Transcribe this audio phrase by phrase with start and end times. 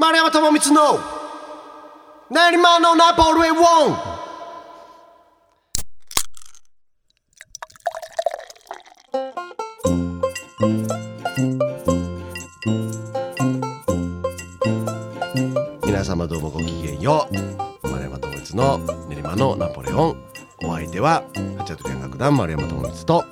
[0.00, 1.00] 丸山智光の
[2.30, 3.56] 練馬のナポレオン。
[15.84, 17.28] 皆様どうもごきげんよ
[17.82, 17.88] う。
[17.88, 18.78] 丸山智光の
[19.08, 20.22] 練馬のナポレオン。
[20.62, 21.24] お相手は
[21.56, 23.24] ハチャトリアン楽団丸山智光と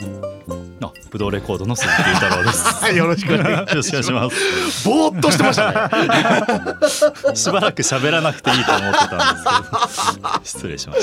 [0.83, 2.93] あ、ブドウレコードの鈴木太郎です。
[2.95, 4.89] よろしくお願いよろしくお願いします。
[4.89, 11.01] ぼーっとしてましたね しばらく喋らなくていいと思ってたんですけど、失礼しまし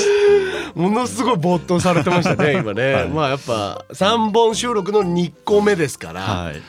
[0.76, 6.34] ものすごい没頭されてましたね今ね、はいまあやっぱ3本収録の2個目ですから、た。
[6.34, 6.62] はい。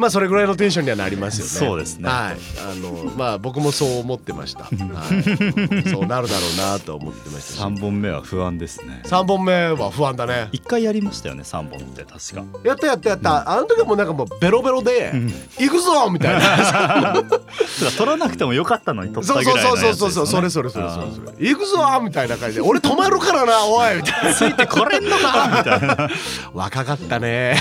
[0.00, 2.36] まあそれぐらいのテンションにはなりますよねそうですねはい
[2.70, 9.02] あのまあ僕もそう思ってました、 はい、そうなるだろうなと思ってましたし三本目は不安ですね。
[9.04, 12.44] 3本目は不安だね一回やりましたよね、三本って確か。
[12.64, 15.12] やったやったやった、あの時はもうなんかもうベロベロで
[15.60, 17.14] 「行くぞ!」みたいな
[17.98, 20.14] 取らなくてもよかったのに取ったそうぐらいのそうそうやつですよね。
[20.14, 26.08] そうそうそれそれそれそれそれ行くぞみたいな感じで俺止まるからなおいみたいなついてこれんのかみたいな。
[26.54, 27.60] 若かったね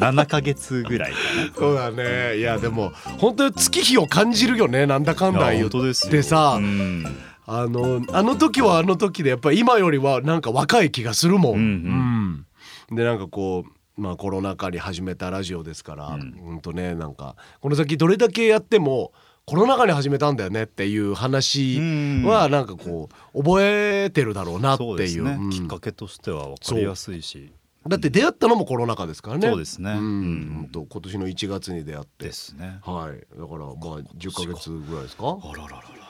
[0.00, 1.16] 七ヶ月ぐらいか
[1.56, 5.40] そうだねいやでも本当に月日を感じるよねなんだかんな。
[5.40, 5.66] だ言。
[5.66, 5.70] っ
[6.10, 7.04] てさうん。
[7.46, 11.54] あのあの時はあの時でやっぱり今よりはなんか若い気がするもん。
[11.54, 11.66] うんうん
[12.90, 19.12] うんでなんかこうまあコロナ禍に始めたラジオですから、うんほんとねなんかこの先どれだけやっても
[19.44, 21.78] コロナ禍に始めたんだよねっていう話
[22.24, 25.50] はなんかこう覚えてるだろうなっていうねうん。
[25.50, 27.52] きっかけとしては分かりやすいし。
[27.88, 29.48] だって出会ったのもコロナ禍ですからね。
[29.48, 29.92] そうですね。
[29.92, 32.80] うんと今年の1月に出会ってですね。
[32.84, 33.74] はいだからまあ
[34.16, 35.38] 10ヶ月ぐらいですか？
[35.42, 36.05] あららららら。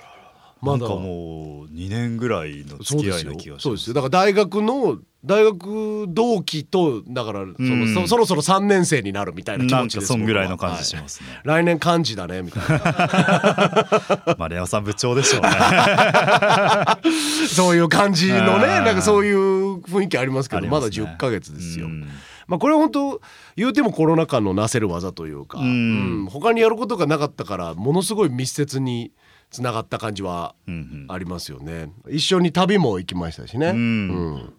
[0.60, 0.78] まだ。
[0.78, 3.62] なんかもう2年ぐらいの付き合いの気がします。
[3.62, 3.94] そうですよ。
[3.94, 7.94] だから大学の大学同期とだからその、うん。
[7.94, 11.62] そそろそろ3年生になるみたいな気持ちですそんぐらいの感じしますね、はい。
[11.62, 14.36] 来年漢字だねみたいな。
[14.38, 15.48] 丸山さん部長でしょうね。
[17.50, 21.14] そういう感じのねなんかそういう雰囲気ありますけどまだありますね。
[21.14, 21.86] 10ヶ月ですよ。
[21.86, 22.08] うん。
[22.46, 23.20] まあこれは本当
[23.56, 25.66] 言うてもコロナ禍のなせる技というか、うん。
[25.66, 26.26] うん。
[26.26, 29.10] 他にやることがなかったからものすごい密接に
[29.50, 31.92] つながった感じはうんありますよね。
[32.08, 33.68] 一緒に旅も行きましたしね。
[33.70, 33.76] うん。
[33.76, 33.80] う
[34.38, 34.54] ん。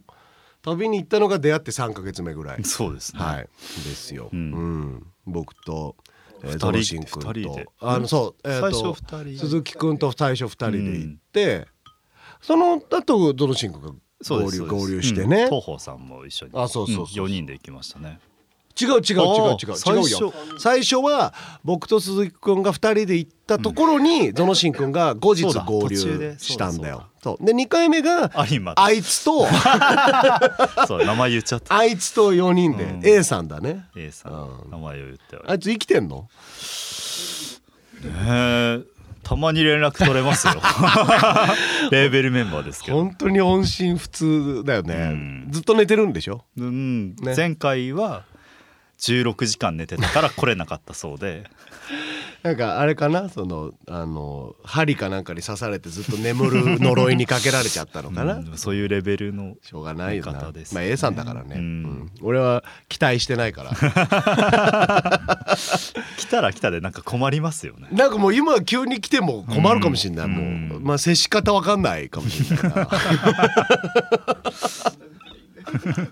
[0.63, 2.57] 旅に行ったのが出会って3ヶ月目ぐらい。
[2.57, 2.63] うん、。
[2.63, 4.29] そうですね、はい、ですよ。
[4.31, 4.51] ううん。
[4.95, 5.95] ん、僕と、
[6.43, 9.39] えー、二人ドロシン君と、あのそう、えー、最と初二人。
[9.39, 11.67] 鈴木君と最初二人で行って、
[12.41, 13.91] その後ドロシン君が
[14.27, 15.43] 合流合流してね。
[15.43, 15.49] うん。
[15.49, 16.51] 東宝さんも一緒に。
[16.55, 18.19] あそうそうそう4人で行きましたね
[18.79, 19.15] 違う違う違う違う。
[19.15, 20.33] あ違ーうよ。
[20.59, 20.97] 最初。
[20.97, 21.33] は
[21.63, 25.95] 僕と鈴木君が二人で行ったところに、ドロシン君が後日合流
[26.39, 27.05] したんだよ。
[27.23, 27.45] そう。
[27.45, 29.45] で二回目があいつと
[30.87, 31.75] そう名前言っちゃった。
[31.75, 33.01] あいつと四人で、うん。
[33.05, 33.85] A さんだね。
[33.95, 34.71] A さん、うん。
[34.71, 36.27] 名前を言ってあいつ生きてんの？
[38.03, 38.79] ねえ
[39.23, 40.53] たまに連絡取れますよ。
[41.91, 45.47] レーベルメンバーですけど、本当に音信不通だよね、うん。
[45.51, 46.45] ずっと寝てるんでしょ？
[46.57, 47.16] うん。
[47.17, 47.33] ね。
[47.35, 48.23] 前回は
[49.00, 51.44] 16時間寝てたから来れなかったそうで。
[52.44, 53.30] なんかあれかな？
[53.30, 60.81] そのあの針かなんかに刺されてずっと眠る呪いにかけられちゃったのかな、うんそういうレベルのしょうがないよな、方ですね。
[60.81, 61.62] まあ A さんだからね、うん。
[61.62, 62.12] うん。
[62.22, 63.72] 俺は期待してないから。
[66.18, 67.88] 来たら来たでなんか困りますよね。
[67.91, 70.31] なんかもう今急に来ても困るかもしれない、うん。
[70.34, 72.88] もううんまあ接し方わかんないかもしれないな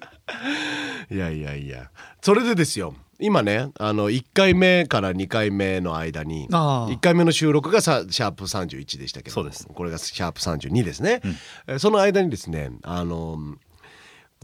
[1.12, 1.90] いやいやいや。
[2.22, 2.96] それでですよ。
[3.18, 11.36] 今ねあの1回目から2回目の間にあ1回目の収録がさシャープ31でしたけどこれがシャープ32ですね、うん。
[11.68, 13.38] えーその間にですねあの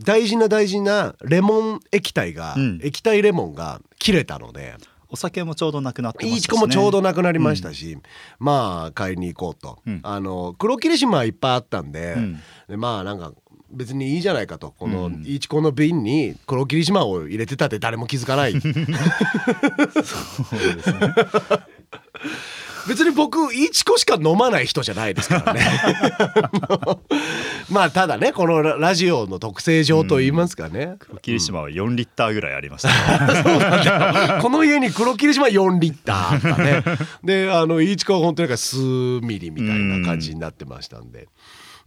[0.01, 2.79] 大事な大事なレモン液体が、うん。
[2.81, 4.75] 液体レモンが切れたので
[5.09, 7.97] お酒もちょうどなくなってましね、こもちょうどなくなりましたし、
[8.39, 9.99] まあ買いに行こうと、うん。
[10.03, 12.39] あの黒霧島はいっぱいあったんで,、うん。
[12.69, 13.33] でまあなんか
[13.71, 14.73] 別にいいじゃないかと。
[14.77, 15.23] このうん。
[15.25, 18.53] いちこの瓶に黒霧島を入れてたって誰も気づかない。
[22.87, 25.61] 別に僕いちこしか飲まない人じゃないですからね。
[27.69, 32.89] まあただねこのララジオの特性上と言いますかね、黒霧島は4リッターぐらいありました、
[34.37, 36.83] ねこの家に黒霧島4リッターあったね。
[37.23, 41.27] であのいちこは本当になんか数ミリみたいな感じになってましたんで。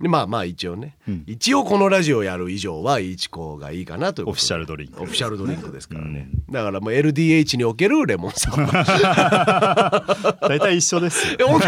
[0.01, 1.25] でまあまあ一応ね、うん。
[1.27, 10.37] 一応このラジオやる以上はいちこがいいかなというオフィシャルドリンクオフィシャルドリンクですからね、だからもう LDH におけるレモンサワー。
[10.49, 11.59] 大体一緒です ほ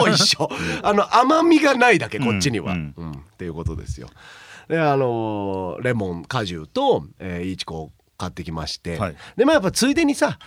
[0.00, 0.48] ぼ一緒。
[0.82, 3.10] あの甘みがないだけこっちには、ううん。
[3.10, 4.08] んっていうことですよ。
[4.68, 9.16] であのーレモン果汁と、えー、いちこを買ってきまして、はい。
[9.36, 10.38] でまあやっぱついでにさ、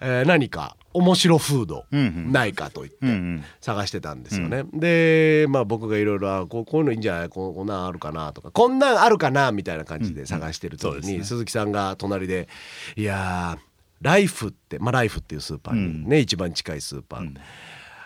[0.00, 2.32] えー何か面白フードうんうん。
[2.32, 3.44] ないかと言ってうんうん。
[3.60, 4.64] 探してたんですよね。
[4.72, 7.28] でまあ僕がいろいろあこういうのいいんじゃない？
[7.28, 11.24] ここんなんあるかなとかこんなんあるかなみたいな感じで探してる時に、うんね。
[11.24, 12.48] 鈴木さんが隣で
[12.96, 13.70] 「いやー
[14.02, 17.34] ライフってまあライフっていうスーパーにね、一番近いスーパー、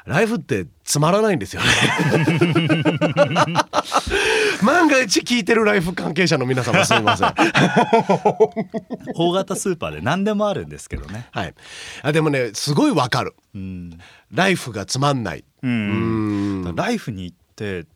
[0.07, 1.69] ライフってつまらないんですよね
[4.65, 7.35] 万が一聞いてるライフ関係者の皆様すみません。
[9.15, 11.29] 大型スーパーで何でもあるんですけどね。
[11.31, 11.55] はい。
[12.03, 13.35] あでもねすごいわかる。
[13.55, 13.99] うん。
[14.33, 15.45] ライフがつまんない。
[15.63, 16.65] うん。
[16.67, 16.77] うん。
[16.77, 17.87] ライフに行って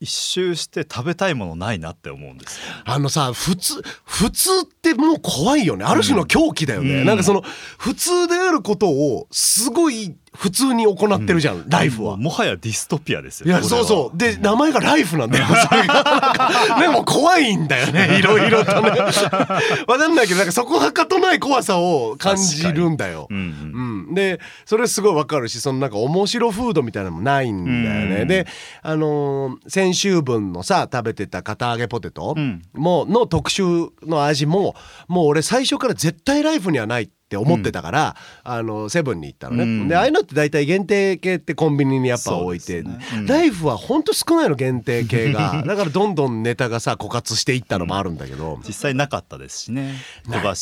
[0.00, 2.56] 一周して食べたいものないなって思うんです。
[2.56, 5.84] よあのさ普通普通ってもう怖いよね。
[5.84, 7.04] ある種の狂気だよね、うん。
[7.04, 7.42] なんかその
[7.78, 12.16] 普通であることをすごい普通に行ってるじゃん、ライフは。
[12.16, 14.18] もはやディストピアですよいやそうそう。
[14.18, 15.46] で名前がライフなんだよ。
[15.46, 18.18] それがでも怖いんだよね。
[18.18, 18.90] いろいろとね。
[19.86, 23.28] わかんないけどなんかそこはかとない怖さを感じるんだよ。
[23.30, 23.44] うんうん。
[23.44, 28.28] うん、でそれすごいわかるしそのなんか面白フードみたいなのもないんだよね、うん。
[28.28, 28.46] で
[28.82, 32.62] あのー先週分のさ食べてた堅揚げポテトうん。
[32.72, 33.62] もの特集
[34.02, 34.74] の味も
[35.08, 39.88] もう俺最初から絶対ライフにはないって思ってたから、あのセブンに行ったのね、うん。
[39.88, 42.98] でああいうのって大体限定系ってコンビニにやっぱ置いて、ね。
[43.16, 43.26] うん。
[43.26, 49.94] ライフはほんと少ないの限定系が だからどんどんネタがさ枯渇していったのもあるんだけど、実際なかったですしね。
[50.28, 50.40] ない。
[50.42, 50.54] 小橋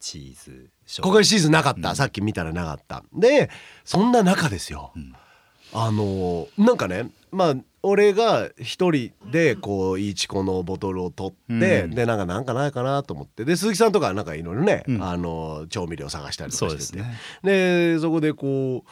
[0.00, 0.70] チーズ
[1.00, 3.04] ここシーズンなかった、さっき見たらなかった。
[3.12, 3.50] で
[3.84, 5.12] そんな中ですよ、ん。
[5.72, 11.90] あのなんかねまあ俺が一人でこういちこのボトルを取って、うん。
[11.94, 13.44] でなんかなんかないかなと思って。
[13.44, 15.02] で鈴木さんとかなんかいろいろね、うん。
[15.02, 16.82] あの調味料探したりとかしてて。
[16.84, 17.18] そうですね。
[17.94, 18.90] でそこでこう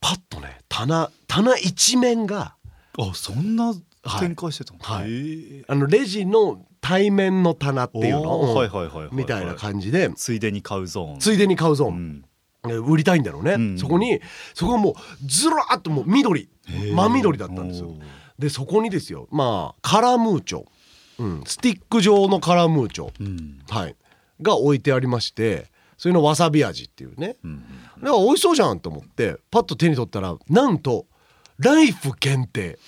[0.00, 2.56] パッとね棚棚一面が
[2.98, 3.72] あそんな
[4.20, 5.10] 展開してたの、はい。
[5.10, 5.64] へえ。
[5.66, 9.08] あのレジの対面の棚っていうの？
[9.10, 10.10] みたいな感じで。
[10.14, 11.18] ついでに買うゾーン。
[11.18, 12.24] ついでに買うゾーン、
[12.64, 12.70] うん。
[12.70, 13.78] え売りたいんだろうね、うん。
[13.78, 14.20] そこに
[14.52, 14.94] そこがもう
[15.26, 16.50] ずらーっともう緑。
[16.68, 16.94] ー。
[16.94, 17.94] 真緑だったんですよ。
[18.38, 19.28] でそこにですよ。
[19.30, 20.64] まあカラムーチョ、
[21.18, 23.60] うん、スティック状のカラムーチョ、うん。
[23.70, 23.96] はい、
[24.42, 27.36] が置いてありましてそれのわさび味っていうね。
[27.42, 27.64] うん。
[28.02, 31.06] だから美味しそうじゃんと思ってパッと手に取ったらなんと
[31.58, 32.78] ライフ限定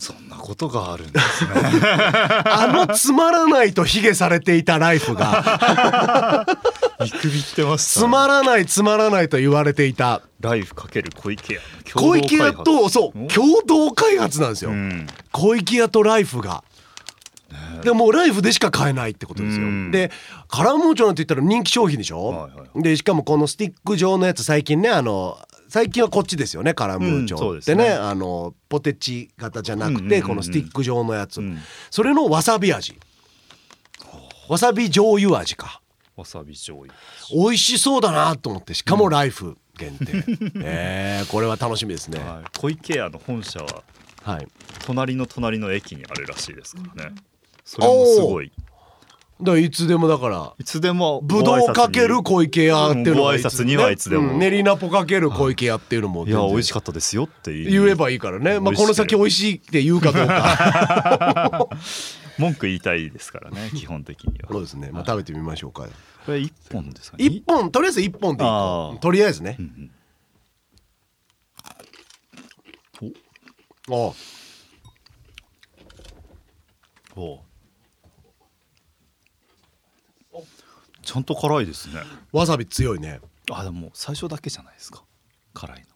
[0.00, 1.50] そんなことがあるんですね。
[2.46, 6.46] あのつまらないと卑下されていたライフが。
[7.04, 10.22] 見くびってましたつまらないつまらないと言われていた。
[10.40, 11.60] ライフかける小池屋。
[11.94, 13.28] 小池屋とそうお？
[13.28, 15.06] 共同開発なんですよ、うん。
[15.32, 16.64] 小池屋とライフが。
[17.82, 19.66] でもうライフでしか買えないってことですよ。
[19.66, 19.90] うん。
[19.90, 20.10] で
[20.48, 22.82] カラムーチョなんて言ったら人気商品でしょ、はいはい。
[22.82, 25.38] でしかもこのスティック状のやつ最近ねあの
[25.70, 27.94] 最近はこっちですよねカラムーチョってね,、ですね。
[27.94, 30.22] あのポテチ型じゃなくて、うんうんうんうん。
[30.22, 31.58] このスティック状のやつ、うん。
[31.90, 32.98] それのわさび味。
[34.48, 35.80] わさび醤油味か。
[36.16, 36.92] わさび醤油。
[37.32, 40.24] 美味しそうだなと思ってしかもライフ限定、
[40.60, 42.18] えー、これは楽しみですね。
[42.18, 42.58] はい。
[42.58, 43.84] 小池屋の本社は
[44.24, 44.48] はい。
[44.84, 47.14] 隣の隣の駅にあるらしいですからね。
[47.64, 48.50] それもすごい
[49.42, 50.52] だいつでもだから。
[50.58, 54.32] いつでもぶどうかける小池屋っていうのがご挨拶にはいつでも。
[54.32, 56.30] うん練りナポかける小池屋っていうのもい。
[56.30, 61.68] や美味しかかったですよって言えばいいからね、まあ、この先美味しいって言うかどうか。
[62.38, 64.48] 文句言いたいですからね基本的には。
[64.50, 65.86] そうですね、まあ、食べてみましょうか。
[66.24, 67.24] これ一本ですかね。
[67.24, 69.56] 一本とりあえず一本でいいとりあえずね。
[69.58, 69.90] うん
[73.00, 73.14] うん。
[73.90, 74.14] お。
[77.16, 77.34] お。
[77.34, 77.40] う
[81.10, 82.02] ちゃんと辛いですね。
[82.30, 83.20] わさび強いね。
[83.50, 85.02] あでも最初だけじゃないですか。
[85.54, 85.86] 辛いの。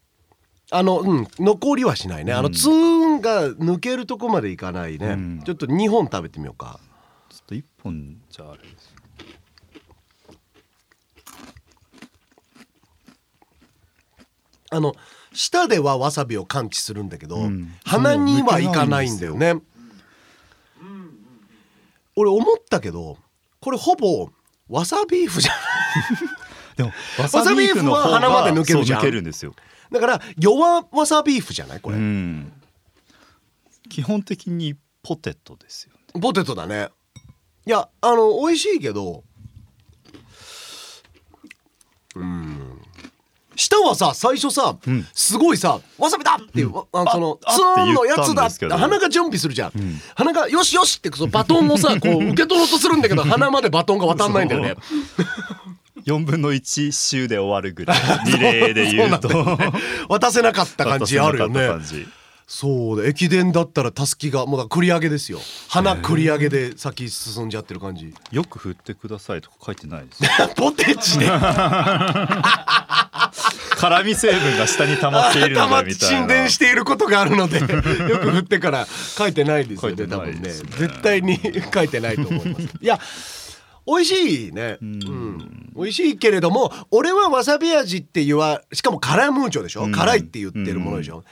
[0.76, 2.32] あのうん残りはしないね。
[2.32, 5.42] あのうんツーンが抜けるとこまでいかないね、うん。
[5.44, 6.80] ちょっと2本食べてみようか。
[7.28, 8.92] ちょっと一本じゃあれです。
[14.72, 14.96] あの
[15.32, 17.72] 舌ではわさびを感知するんだけど、うん。
[17.84, 19.62] 鼻にはいかないんだよね。
[22.16, 23.16] 俺思ったけど
[23.60, 24.28] これほぼ
[24.68, 25.54] わさビーフじゃん
[26.76, 29.00] でもわさビーフは鼻まで抜けるじゃん。
[29.00, 29.54] 抜けるんですよ。
[29.92, 31.80] だから弱わさビーフじゃない？
[31.80, 32.52] これ、うん。
[33.88, 36.20] 基本的にポテトですよね。
[36.20, 36.88] ポテトだね。
[37.66, 39.22] いやあの美味しいけど
[42.16, 42.43] うん
[43.56, 45.06] 舌はさ最初さ、うん。
[45.12, 50.00] すごいさ「わさびだ!」っていう、あそのあツーンのやつあって鼻が準備するじゃん、ん。
[50.14, 54.76] 鼻が「よしよし!」ってそのバトンをさ こう受け取ろうとするんだけど鼻までバトンが渡んないんだよね。
[56.06, 59.28] 4分の1周で終わるぐらい リレーで言うと。
[59.28, 59.72] ね。
[60.08, 61.70] 渡せなかった感じあるよね。
[62.46, 65.38] そうだ駅伝だったらたすきがもうだ繰り上げですよ。
[65.70, 68.12] 鼻繰り上げで先進んじゃってる感じ。
[68.32, 70.22] よく振ってくださいとか書いてないです
[70.54, 71.26] ポテチで
[73.84, 76.18] 辛味成分が下に溜まっているのだ みたいな。
[76.18, 80.50] 沈殿していることがあるので よく振ってから書いてないですよ書いてなね多分ね。
[80.50, 81.38] 絶対に
[81.72, 82.62] 書いてないと思います。
[82.80, 82.98] いや
[83.86, 84.78] 美味しいね。
[84.80, 84.98] うん。
[84.98, 85.72] ん。
[85.76, 89.92] 美味しいけれども俺はわさび味って言わしかもカラムーチョでしょ、うん。
[89.92, 91.22] 辛いって言ってるものでしょ、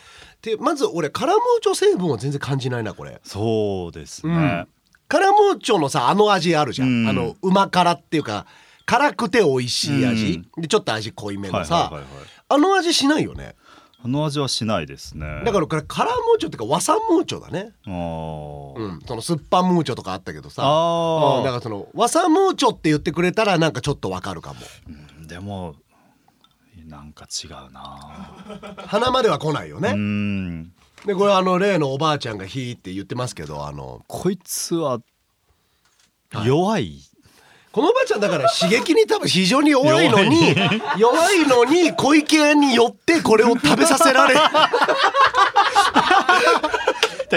[0.42, 3.18] でまず俺カラムーチョ成分は全然感じないなこれ。
[3.25, 4.68] そうですね、うん。
[5.09, 7.09] カラムーチョのさあの味あるじゃん、うん。
[7.09, 8.44] あのうま辛っていうか
[8.85, 13.54] 辛くて美味しい味、でちょっと味濃いめのさ、はいはいはいはいあの味しないよね。
[14.04, 15.42] あの味はしないですね。
[15.44, 17.73] だからこれカラムーチョっていうか和三ムーチョだね。
[17.87, 19.00] うん。
[19.06, 20.62] そのスッパムーチョとかあったけどさ。
[20.64, 21.38] あー。
[21.38, 21.44] うん。
[21.44, 24.61] だからその和三ムーチョって言ってくれたらなんかちょっとわかるかも。
[25.28, 25.76] でも
[26.87, 28.35] なんか違うな。
[28.87, 30.64] 鼻までは来ないようね、ん
[31.06, 32.38] でこれあの例のおばあちゃん。
[32.38, 35.00] が「ひ」って言ってますけどあのこいつは
[36.44, 37.00] 弱い、
[37.73, 40.55] このおばあちゃんだから刺激に多分非常に弱いのに
[40.99, 44.35] 弱弱いのに小池屋によってこれを食べさせられ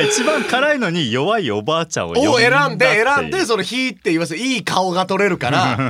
[0.04, 5.82] 一番辛いのに弱いおばあちゃんをを選んで選んでその「ひ」って言わせいい顔が取れるから、う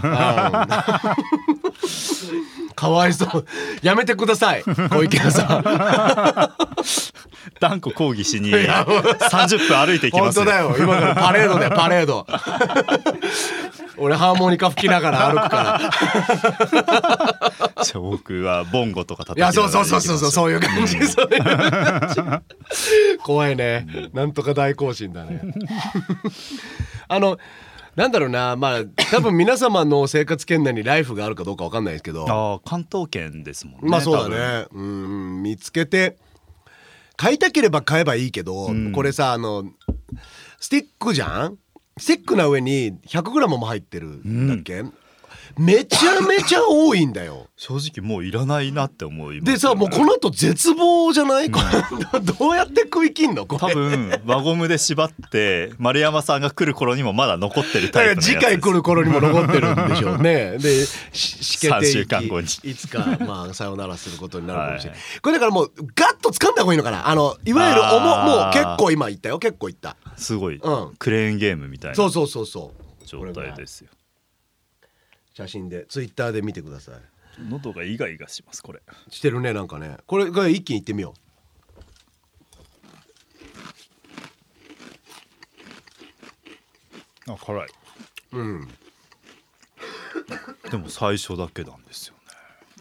[1.54, 1.55] ん
[2.76, 3.46] かわいそう。
[3.82, 5.64] やめてください小池屋さん。
[7.60, 10.46] 断固抗議しにいや30分歩いていきますよ。
[10.46, 10.76] 本当だよ。
[10.78, 12.26] 今からパレードだよパレード。
[13.98, 15.80] 俺ハーモニカ吹きながら歩くから。
[17.84, 22.22] じゃあ僕はボンゴとか叩いやきながらそうそうそうそうそうそういう感じ、そういう感じ。
[23.20, 23.88] 怖いね。
[24.14, 25.42] なんとか大行進だね。
[27.08, 27.38] あの
[27.96, 32.26] なんだろうなまあ多分皆様の生活圏内にライフがあるかどうかわかんないですけど。
[32.30, 34.68] ああ関東圏ですもんねまあそうだね。
[34.74, 36.18] うん見つけて
[37.16, 38.92] 買いたければ買えばいいけど、ん。
[38.92, 39.64] これさあの
[40.60, 41.58] スティックじゃん？
[41.98, 44.84] スティックな上に 100g も入ってるんだっけ、
[45.58, 47.48] めちゃめちゃ多いんだよ。
[47.58, 51.60] 正直もういらないなって思いでさもうこの後絶望じゃない、こ
[52.14, 52.20] れ。
[52.20, 53.46] どうやって食い切んの？
[53.46, 53.74] これ。
[53.74, 60.58] 多分輪ゴムで縛って丸山さんが来る頃にもまだ残ってるタイプの次回来る頃にも残ってるんでしょうね。
[60.60, 62.48] で、ししけて3週い間後に。
[62.48, 65.00] きいつかまあさよならすることになるかもしれない。
[65.00, 65.20] はい。
[65.22, 67.08] これだからもうガッと掴んだ方がいいのかな？
[67.08, 68.26] あのいわゆる重あー。
[68.26, 69.40] もう結構今言ったよ。
[69.40, 69.96] 結構言った。
[70.18, 70.96] すごい、うん。
[71.00, 71.96] クレーンゲームみたいな。
[71.96, 72.86] そうそうそうそう。
[73.06, 73.90] 状態ですよ
[75.36, 76.96] 写真でツイッターで見てください。
[77.50, 79.98] 喉がイガイガしますこれしてるねなんかね。
[80.08, 81.14] これこれ一気にいってみよ
[87.28, 87.68] あ辛い。
[88.32, 88.38] う。
[88.38, 88.68] うん。
[90.72, 92.14] でも最初だけなんですよ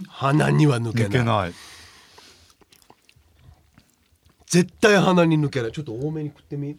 [0.00, 1.08] ね鼻には抜けない。
[1.08, 1.52] 抜けない
[4.46, 5.72] 絶対鼻に抜けない。
[5.72, 6.78] ちょっと多めに食ってみ。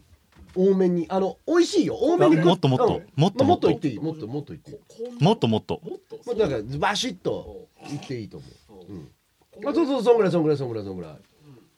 [0.55, 1.95] 多めにあの美味しいよ。
[1.95, 3.99] 多めにもっともっとうんもっともっと言っていい。
[3.99, 5.23] もっともっと言っていい。
[5.23, 8.47] もっともっともっとなんかバシッと言っていいと思
[8.89, 8.93] う。
[8.93, 9.69] うん。
[9.69, 11.15] あそうそうそんぐらいそんぐらいそんぐらいそんぐらい。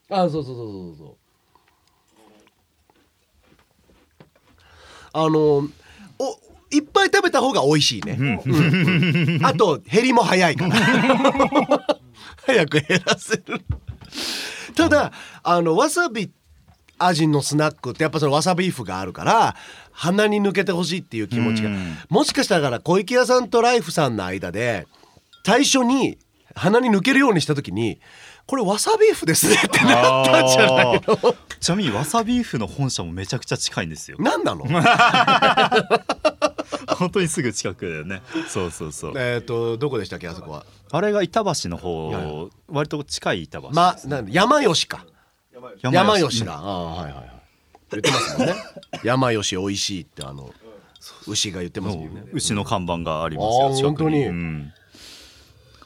[0.09, 1.15] あそうそうそうそうそう。
[5.13, 5.67] あのお
[6.69, 8.17] いっぱい食べた方が美味しいね。
[8.19, 8.41] うん
[9.35, 10.75] うんあと減りも早いから。
[12.45, 13.43] 早く減らせる。
[14.75, 15.11] ただ
[15.43, 16.29] あのわさび
[16.99, 19.55] 味のスナックってやっぱそのわさビーフがあるから
[19.91, 21.69] 鼻に抜けてほしいっていう気持ちが。
[21.69, 21.97] うん。
[22.09, 24.87] もしかしたら小池屋さんとライフさんの間で
[25.45, 26.17] 最初に
[26.55, 27.99] 鼻に抜けるようにした時に
[28.45, 31.35] これわさビーフですねってなったんじゃないの？
[31.59, 34.17] ちなみにわさビーフの本社もめちゃくちゃ近いんですよ。
[34.19, 34.65] 何なの？
[36.97, 38.21] 本当にすぐ近くだよね。
[38.47, 39.13] そうそうそう。
[39.17, 40.65] えっとどこでしたっけあそこは？
[40.91, 45.05] あれが板橋のは方割と近い板橋まな山吉か
[45.81, 46.53] 山山吉だ。
[46.53, 47.31] ああはいはいはい。
[47.91, 48.55] 言ってますもんね。
[49.03, 50.53] 山吉美味しいってあの
[51.27, 52.23] 牛が言ってますもんね。
[52.33, 53.43] 牛の看板がありま
[53.75, 54.25] すよ本当に。
[54.25, 54.73] うん、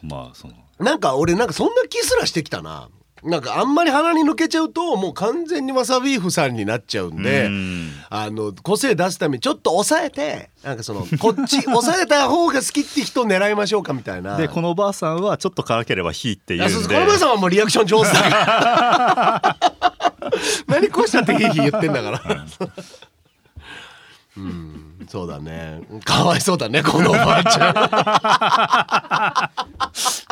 [0.01, 0.53] まあその。
[0.79, 2.89] なんか俺なんかそんな気すらしてきたな
[3.23, 7.91] なんかあんまり鼻に抜けちゃうともう完全にわさビーフさんになっちゃうんで、うん。
[8.09, 14.37] あの個性出すためにちょっと抑えてなんかそのこっち抑えた方が好きって人を狙いましょうかみたいな。
[14.37, 19.57] でこのおばあさんはちょっと辛ければ火って言あそうこのばあさんはもうリアクション上手だ
[20.67, 22.45] 何こうしたってヒーヒー言ってんだから。
[24.37, 25.81] うんそうだね。
[26.05, 29.51] かわいそうだねこのおばあちゃ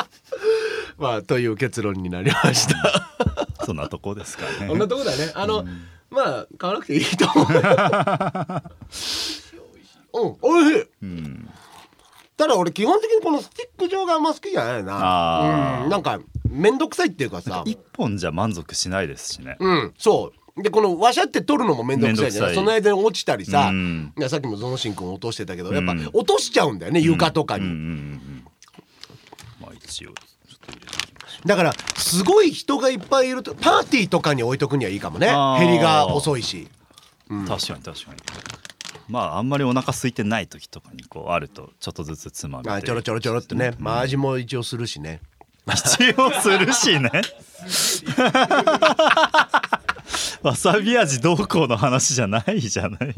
[0.98, 3.08] まあという結論になりました。
[3.64, 4.68] そんなとこですかね。
[4.68, 5.32] こんなとこだね。
[5.34, 5.64] あの、
[6.10, 7.46] まあ買わなくていいと思う。
[10.12, 10.86] うんおいしい。
[11.02, 11.48] うん。
[12.36, 15.82] ただ俺基本的にこのスティック状があんま好きじゃないな。
[15.84, 17.62] うんなんか面倒くさいっていうかさ。
[17.66, 19.56] 一本じゃ満足しないですしね。
[19.60, 20.62] うんそう。
[20.62, 22.54] でこのわしゃって取るのも面倒くさいじゃない。
[22.54, 24.12] その間に落ちたりさ、うん。
[24.28, 26.10] さっきもゾノシン君落としてたけどやっぱうん。
[26.12, 27.80] 落としちゃうんだよね床とかに、うんうんう
[28.36, 28.39] ん
[29.90, 35.26] うんまあ一応ちょっと入れておきましょだからすごい人がいっぱいいるとパーティーとかに置いとくにはいいかもね。
[35.58, 36.68] 減りが遅いし。
[37.28, 38.18] う確かに確かに。
[39.08, 45.20] まああんまりお腹空いてない時とかにこうあるとちょっとずつつまみてあちょろちょろちょろってね、まあ味も一応するしね。
[45.66, 47.10] 一応するしね。
[50.42, 53.14] わさび味どうこうの話じゃないじゃない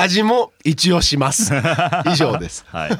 [0.00, 1.52] 味も一応します。
[2.06, 2.64] 以上です。
[2.68, 2.90] はい。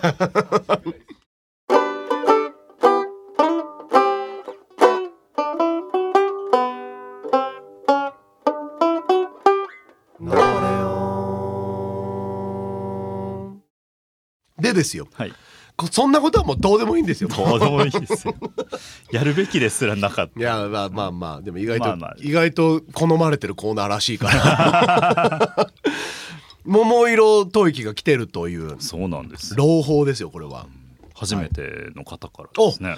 [14.61, 15.09] でですよ。
[15.15, 15.33] はい。
[15.77, 17.31] こそんなことはもうどうでもいいんですよ。
[17.31, 18.35] どうでもいいですよ。
[19.11, 21.43] やるべきですらなかったいやまあまあまあ。
[21.43, 22.17] でも意外と、まあまあ。
[22.19, 25.71] 意外と好まれてるコーナーらしいから
[26.65, 28.81] 桃色吐息が来てるという。
[28.81, 29.55] そうなんです。
[29.57, 30.67] 朗報ですよこれは。
[31.15, 32.97] 初めての方からですね、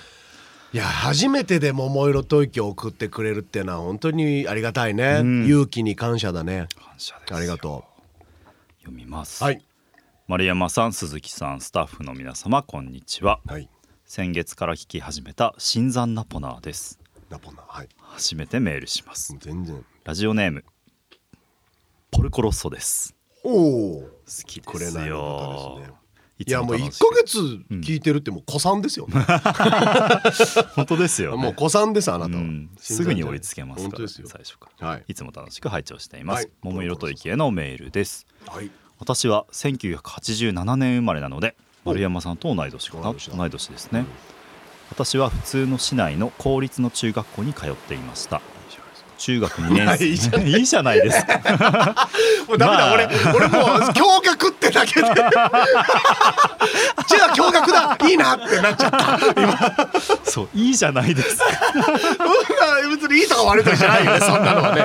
[0.73, 0.77] い。
[0.77, 5.47] や初めてで桃色吐息を送ってくれるっていうのは本当にありがたいね、うん。
[5.47, 6.69] 勇気に感謝だね。
[6.77, 7.85] 感謝ですありがと
[8.81, 9.63] 読みます、うはい。
[10.29, 13.41] 丸山さん鈴木さんスタッフの皆様こんにちは。
[13.47, 13.69] はい。
[14.05, 16.99] 先月から聞き始めた新参ナポナーです。
[17.29, 17.89] ナポナはい。
[17.99, 19.35] 初めてメールします。
[19.41, 19.85] 全然。
[20.05, 20.65] ラジオネーム
[22.11, 24.09] ポルコロッソですおお好
[24.47, 25.81] きくですれなよ
[26.39, 27.39] いいやもう1楽しくヶ月
[27.77, 29.07] 聞いてるってもう子さんですよ。
[29.07, 29.15] ね、
[30.75, 32.71] 本当ですよ、ね、もう子さんですあなたは、うん。
[32.79, 34.29] すぐに追いつけますから、本当ですよ。
[34.29, 34.89] 最初から。
[34.89, 35.05] はい。
[35.07, 36.51] いつも楽しく拝聴しています、はい。
[36.63, 38.27] 桃色と池へのメールです。
[38.49, 38.71] はい。
[38.99, 43.13] 私は1987年生まれなので丸山さんと同い年かな？
[43.37, 44.05] 同い年ですね。
[44.91, 48.43] 私は普通の市内の公立の中学校に通っていました
[49.23, 50.05] 中学2年生。
[50.43, 51.39] いいじゃないですか。
[52.49, 52.95] もうダメだ、まあ。
[52.95, 55.07] 俺俺もう驚愕ってだけで。
[55.07, 55.21] じゃ
[57.27, 57.97] あ驚愕だ。
[58.09, 59.19] いいなってなっちゃった。
[60.29, 61.45] そういいじゃないですか。
[62.85, 64.85] うん別にいいとか悪いとかじゃないよねそんなのはね。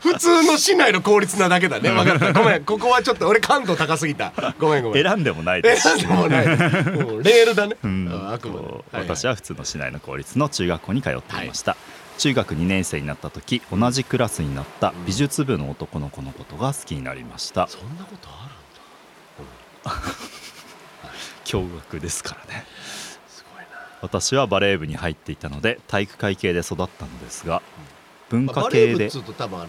[0.00, 1.90] 普通の市内の公立なだけだね。
[1.90, 2.32] 分かった。
[2.32, 4.32] ごめんここはちょっと俺感度高すぎた。
[4.58, 5.04] ごめんごめん。
[5.04, 5.98] 選んでもないです。
[5.98, 6.46] し選んでもない。
[6.46, 6.48] う
[7.20, 8.10] んレールだね、うん。
[8.30, 11.76] ああくまで、はいはい私は普通の市内の公立の中学校に通っていました、
[12.18, 17.68] 中学2年生になった時同じクラスになった美術部の男の子のことが好きになりました。
[17.68, 18.50] そんなことあ
[21.44, 22.66] 驚愕ですからね。
[22.66, 22.66] る
[23.28, 23.78] すごいな。
[24.02, 27.62] 私はバレー部に入っていたので体育会系で育ったのですが
[28.28, 29.68] 文まあ化系でバレー部っつうと多分あの、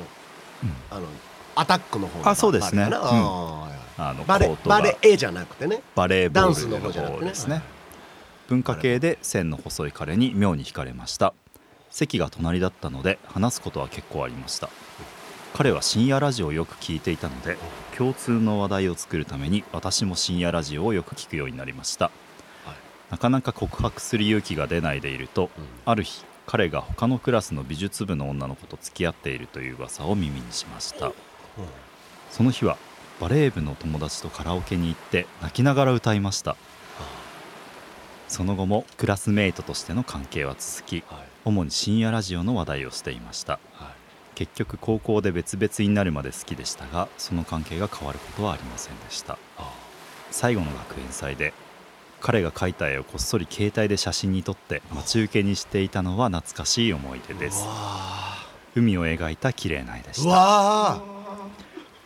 [0.91, 1.07] あの
[1.55, 2.89] アタックの方のあそうですね。
[3.99, 5.81] あのバレコーバレエじゃなくてね。
[5.95, 7.61] バレーボールの方ですね。
[8.47, 11.33] 文化系で線の細い彼に妙に惹かれました
[11.97, 14.69] 席が隣だったので話すことは結構ありました。
[15.53, 17.57] 彼は深夜ラジオをよく聞いていたので
[17.97, 22.11] 共通の話題を作るために私も深夜ラジオをよく聞くようになりました、は
[22.73, 22.75] い。
[23.09, 25.65] なかなか告白する勇気が出ないでいると、うん。
[25.85, 31.11] ある日彼が他のクラスの美術部の女の子と付き合っているという噂を耳にしました。
[32.29, 32.77] その日は
[33.19, 36.55] バレー部の友達とカラオケに行って泣きながら歌いました
[38.27, 41.27] その後もクラスメイトとしての関係は続きはい。
[41.45, 43.53] 主に深夜ラジオの話題をしていました。
[43.73, 43.87] はい。
[44.35, 49.37] 結局高校で別々になるまで好きでしたがその関係が変わることはありませんでした。
[50.29, 51.53] 最後の学園祭で
[52.19, 57.65] 彼が描いた絵をこっそり携帯で写真に撮って待ち受けにしていたのは懐かしい思い出です。
[58.75, 60.29] 海を描いた綺麗な絵でした。
[60.29, 61.16] わ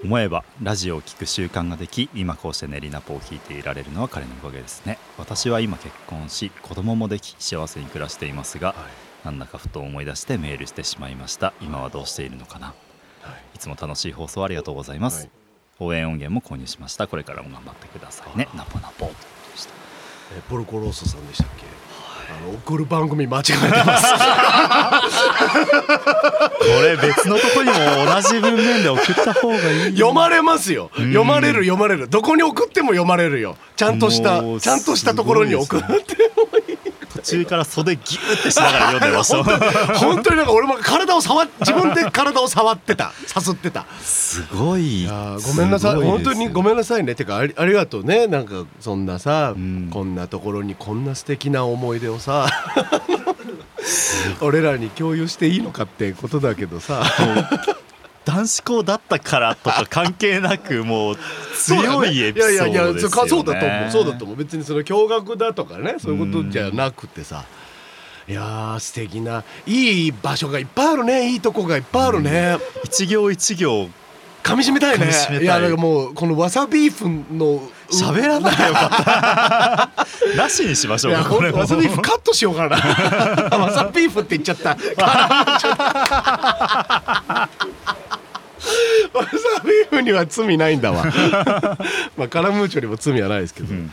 [0.04, 4.98] 思えばラジオを聴く習慣ができ今こうして練りナポを聴いていられるのは彼のおかげですね。
[5.18, 8.92] 私は今結婚し子供もでき幸せに暮らしていますがーはい。
[9.26, 11.54] なんだかふと思い出してメールしてしまいました。
[11.62, 12.68] 今はどうしているのかな。
[12.68, 12.76] はい。
[13.56, 15.30] いつも楽しい放送ありがとうございます、はい。
[15.80, 17.08] 応援音源も購入しました。
[17.08, 18.48] これからも頑張ってくださいね。
[18.56, 19.06] ナポナポ。
[19.06, 19.14] で
[19.56, 19.74] した
[20.36, 21.81] えポルコロッソさんでしたっけ？
[22.32, 24.06] あの送る番組間違えてます。
[26.60, 27.76] これ別のとこにも
[28.14, 30.90] 同じ文面で送った方がいい読まれますよ。
[30.96, 32.08] 読まれる読まれる。
[32.08, 33.58] どこに送っても読まれるよ。
[33.76, 35.88] ちゃんとしたちゃんとしたところに送って
[37.22, 39.44] 途中から袖ギューってしながら読んでました。
[40.00, 40.38] 本当に。
[40.38, 43.14] なんか俺も体を触っ自分で体を触ってた。
[43.28, 43.86] さすってた。
[44.02, 45.04] すごい。
[45.04, 45.96] いやーごめんなさい。
[45.96, 47.16] 本当にごめんなさいね。
[47.16, 48.28] てかありありがとうね。
[48.28, 49.90] なんかそんなさ、ん。
[49.92, 52.48] こんなところにこんな素敵な思い出をさ
[54.42, 57.04] 俺らに共有していいのかってことだけどさ
[58.26, 61.18] 男子校だったからとか関係なくもう
[61.56, 63.92] 強いエピソードですよ、ね、いやいやいやそうだと思う。
[63.92, 64.38] そうだと思う。
[64.38, 67.46] 別にその驚愕だとかねそういうことじゃなくてさ。
[68.28, 71.32] いやー素敵ないい場所がいっぱいあるね。
[71.32, 73.90] いいとこがいっぱいあるね、一行一行
[74.44, 75.08] 噛み締めたいね。
[75.08, 75.44] い。
[75.44, 78.90] いやだからもうこのわさビーフの喋らなきゃよかっ
[79.96, 80.38] た。
[80.38, 81.60] なしにしましょいうやかこれも。
[81.60, 82.78] わさビーフカットしようかな。
[83.58, 84.78] わさビーフって言っちゃった
[89.14, 89.30] わさ
[89.64, 91.06] ビーフには罪ないんだわ。
[92.18, 93.92] まあカラムーチョにも罪はないですけど、ん。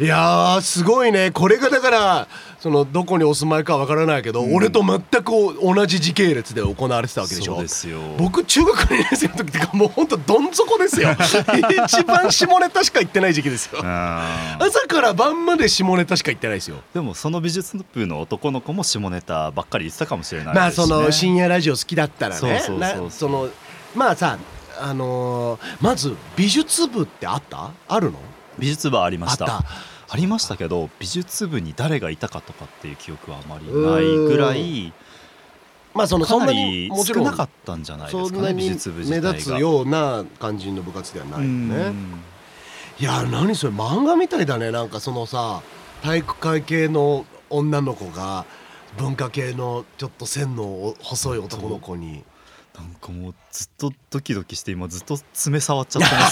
[0.00, 1.30] いやーすごいね。
[1.30, 7.56] これがだからそのどこにお住まいかわからないけど、俺と全く同じ時系列で行われてたわけでしょ。
[7.56, 8.00] そうですよ。
[8.16, 11.10] 僕中学2年生の時ってかもうほんとどん底ですよ。
[11.86, 13.78] 一番下ネタしか言ってない時期ですよ。
[13.82, 16.78] 朝から晩まで下ネタしか言ってないですよ。
[16.94, 20.86] でもその美術部の男の子も下ネタばっかり言ってたかもしれないまあですしね。
[20.88, 22.40] その深夜ラジオ好きだったらね。
[22.40, 22.78] そうそうそう。
[22.78, 23.48] なその
[23.94, 24.38] まあさ
[24.80, 27.72] あのーまず美術部ってあった？
[27.88, 28.18] あるの？
[28.58, 29.46] 美術部はありました。
[29.46, 29.64] あ
[30.08, 34.92] ありましたけど美術部に誰がいたかとかっていう記憶はあまりないぐらい
[35.94, 39.32] まあそのそんなかなりにもちろん少なかったんじゃないですかね美術部自体が。
[39.32, 42.20] 目立つような感じの部活ではないようねん。
[42.98, 44.70] いや何それ漫画みたいだね。
[44.70, 45.62] なんかそのさ
[46.02, 48.46] 体育会系の女の子が
[48.98, 52.24] 文化系のちょっと線の細い男の子に
[52.80, 56.28] なんかもうずっとドキドキして今ずっと爪触っちゃってま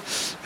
[0.00, 0.38] すよ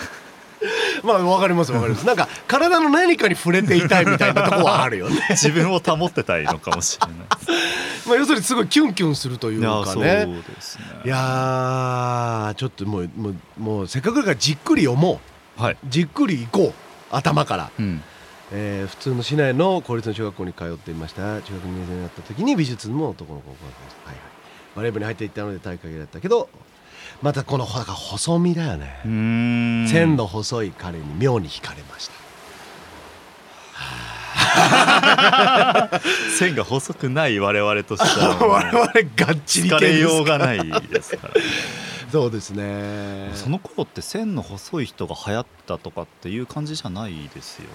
[1.05, 2.07] まあわかりますわかります。
[2.07, 5.21] なんか体の何かに触れていたいみたいなとこはあるよね。
[5.31, 7.17] 自分を保ってたいのかもしれない
[8.07, 10.27] まあ要するにすごいキュンキュンするというかね。
[10.27, 10.85] ですね。
[11.05, 15.21] いやーちょっともうもうもうせっかくだからじっくり読も
[15.57, 15.75] はい。
[15.75, 17.15] うじっくり行こう。
[17.15, 18.03] 頭から、うん。
[18.53, 23.57] えー普通の市内の公立の小学校に通っていました中学2年生になった時に美術の男の子を
[24.05, 24.17] はいはい、
[24.79, 26.49] バレー部に入っていったので体育会系だったけど
[27.21, 29.01] またこのほら細身だよね、
[29.91, 32.15] 線の細い彼に妙に惹かれました。
[36.39, 41.35] 線が細くない我々としては 我々がっちり疲れようがないですから。
[42.13, 43.33] そうですね。
[43.35, 47.69] その頃って線の細い人が流行ったとかっていう感じじゃないですよね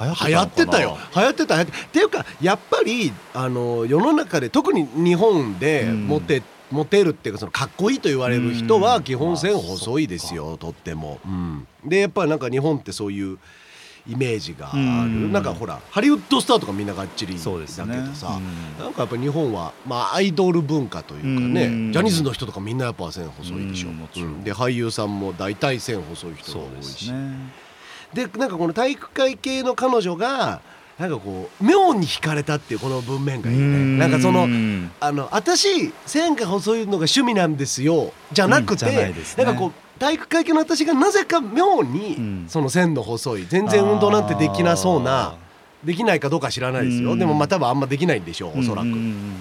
[0.00, 0.98] 流流行ってたよ。
[1.14, 6.06] 流行ってた流行ってっていうかやっぱりあの世の中で特に日本でうん。
[6.06, 8.82] モテ、モテるっていうかそのかっこいいと言われる人うん。
[8.82, 11.66] は基本線細いですよ、とっても、うん。
[11.84, 13.38] でやっぱりなんか日本ってそういう
[14.08, 15.32] イメージがある、うん。
[15.32, 18.10] なんかほらハリウッドスターとかみんながっちりだけどそうですね。
[18.14, 18.84] さ、うん。
[18.84, 21.92] なんかやっぱ日本は、まあ、アイドル文化というかね、うん。
[21.92, 24.44] ジャニーズの人とかみんなやっぱ線細いでしょ、うん。
[24.44, 27.10] で俳優さんも大体線細い人が多いし
[28.12, 30.60] でなんかこの体育会系の彼女が
[30.98, 33.98] なんかこう妙に惹かれたっていうこの文面がいいね。
[33.98, 38.12] なんかそのうんあの私線が細いのが趣味なんですよ。
[38.32, 39.14] じゃなくて、うんね。
[39.36, 42.44] なんかこう体育会系の私がなぜか妙に、うん。
[42.48, 45.34] その線の細い全然運動なんてできなそうな
[45.84, 47.18] できないかどうか知らないですよ、うん。
[47.18, 49.34] でもまあ多分あんまできないんでしょうおそらく、うんうんうん。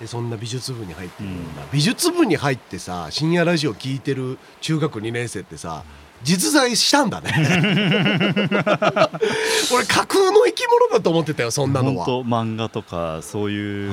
[0.00, 1.38] でそんな美術部に入ってるよう
[1.72, 5.82] 美術部に入ってさ深夜ラジオ聞いてる中学2年生ってさ
[6.24, 7.30] 実在したんだね。
[9.72, 12.06] 俺架空の生き物だと思ってたよそんなのは。
[12.06, 13.90] 漫画とかそういう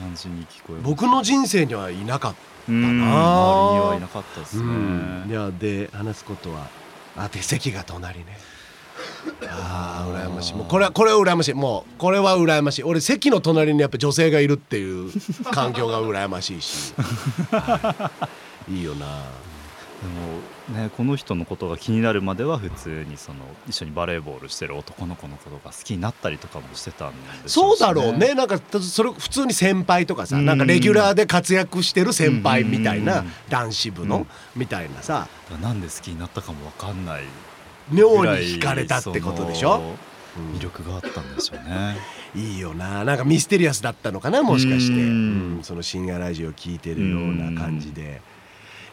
[0.00, 2.34] 感じに聞こえる僕の人生にはいなかっ
[2.68, 3.04] うん周りに
[3.88, 6.66] はいなかったですた、ねいやで話すことは
[7.16, 8.38] あで席が隣ね。
[9.48, 10.54] あー羨ましい。
[10.54, 11.54] もうこれはこれは羨ましい。
[11.54, 12.82] もうこれは羨ましい。
[12.82, 15.12] 俺席の隣にやっぱ女性がいるっていう
[15.52, 16.94] 環境が羨ましいし、
[17.52, 18.10] は
[18.68, 18.74] い。
[18.74, 19.06] いいよな
[20.00, 28.34] でもねこの人のことが気になるまでは普通にその一緒にバレーボールしてる男の子のことが好きになったりとかもしてたんでしょしそうだろうね。
[28.34, 30.46] なんかそれ普通に先輩とかさうん。
[30.46, 34.26] なんかレギュラーで活躍してる先輩みたいなうん男子部のうん。
[34.54, 35.26] みたいなさ。
[35.60, 37.22] なんで好きになったかもわかんない
[37.90, 39.96] 妙に惹かれたってことでしょ？
[40.54, 41.96] 魅力があったんでしょうね。
[42.36, 43.02] いいよな。
[43.04, 44.92] なんかミステリアスだったのかなもしかして。
[44.92, 45.00] うん。
[45.56, 45.60] うん。
[45.64, 48.20] その深夜ラジオ聞いてるような感じで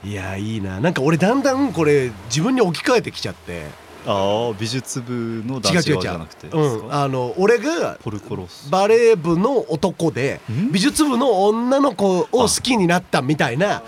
[0.03, 0.79] いやいいな。
[0.79, 3.86] なんか俺だんだんこれ自分に置き換えてきちゃって。
[4.08, 6.47] ああ美術部の男子じゃなくて
[6.91, 8.69] あの俺がポルコロス。
[8.69, 10.71] バレー部の男でん。
[10.71, 13.81] 美術部の女の子を好きになったみたいな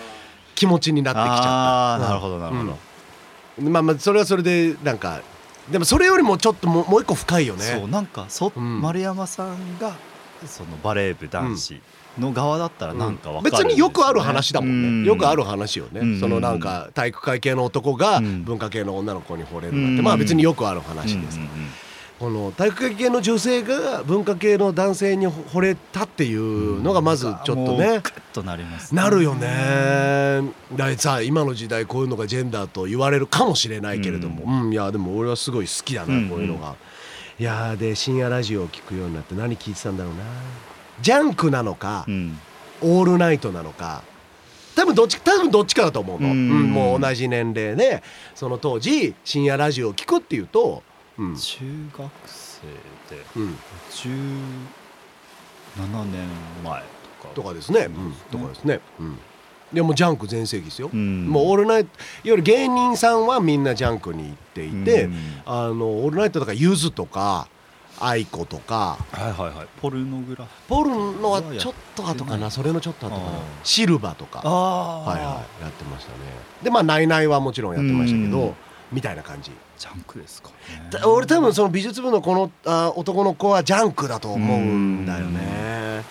[0.55, 2.07] 気持ちになってきちゃった。
[2.07, 2.77] なるほどなるほど、
[3.59, 3.71] うん。
[3.71, 5.21] まあまあそれはそれでなんか
[5.69, 7.63] でもそれよりもちょっともうもう一個深いよね。
[7.63, 8.81] そうなんかそ、うん。
[8.81, 9.95] 丸山さんが
[10.47, 11.79] そのバレー部男子
[12.17, 13.55] の側だったらなんかわかる。
[13.55, 16.19] ん別によくある話だもんね、よくある話話よね、うん。
[16.19, 18.43] そのなんか体育会系の男がうん。
[18.43, 20.03] 文化系の女の子に惚れるなんて、うん。
[20.03, 21.39] まあ別によくある話です、
[22.19, 29.01] この体育会系の女性が文化系の男性に惚れたっていうのがまずちょっとねグッとなりますね。
[29.01, 30.41] なるよね。
[30.73, 34.71] だからさ今の時代こういうのがジェンダーと言われるかもしれないけれども、うん。
[34.71, 36.29] いやでも俺はすごい好きだな、うん。
[36.29, 36.75] こういうのが。
[37.39, 40.23] いやーで深夜ラジオを聞くようになって何聞いてたんだろうな
[41.01, 42.39] ジャンクなのか、うん。
[42.81, 44.03] オールナイトなのか。
[44.75, 48.03] 多分どっち多分どっちかだと思うの、ううんんもう同じ年齢で
[48.35, 50.83] その当時深夜ラジオを聞くっていうと、
[51.17, 51.35] うん。
[51.35, 51.65] 中
[51.97, 52.67] 学生
[53.15, 53.57] でうん、
[53.91, 54.05] 17
[56.05, 56.27] 年
[56.63, 56.87] 前と
[57.27, 57.33] か。
[57.33, 59.17] とかですね、うん、とかですね、うん、
[59.73, 61.25] でもジャンク全盛期ですよ、うん。
[61.27, 65.41] もうオールナイトいわゆる芸人さんはみんなジャンクに行っていて、うん。
[65.45, 67.47] あのオールナイトとかゆずとか
[67.99, 69.67] 愛子とかはいはいはい。
[69.81, 70.51] ポルノグラフ。
[70.67, 73.39] ポルノはちょっと後かなそれのちょっと後かな。
[73.63, 74.41] シルバとか。
[74.43, 75.25] ああはいは
[75.59, 76.17] いやってましたね。
[76.63, 78.53] でまあナイナイはもちろんやってましたけどうん。
[78.91, 79.51] みたいな感じ。
[79.77, 80.89] ジャンクですかね。
[80.89, 86.03] だ俺多分その美術部のこのあ男の子はジャンクだと思うんだよね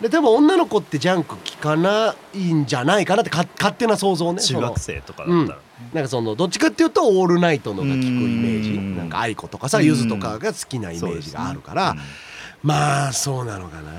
[0.00, 5.58] で多分女の子ってジャンク聞かないんじゃないかなってか勝手な想像ね中学生とかだったら。
[5.58, 8.70] ねなんかそのどっちかっていうとオールナイトのが聞くイメージ。
[8.72, 8.96] うん。
[8.96, 9.84] なんか aikoとかさうん。
[9.84, 11.96] ゆずとかが好きなイメージがあるから、
[12.62, 13.92] まあそうなのかな。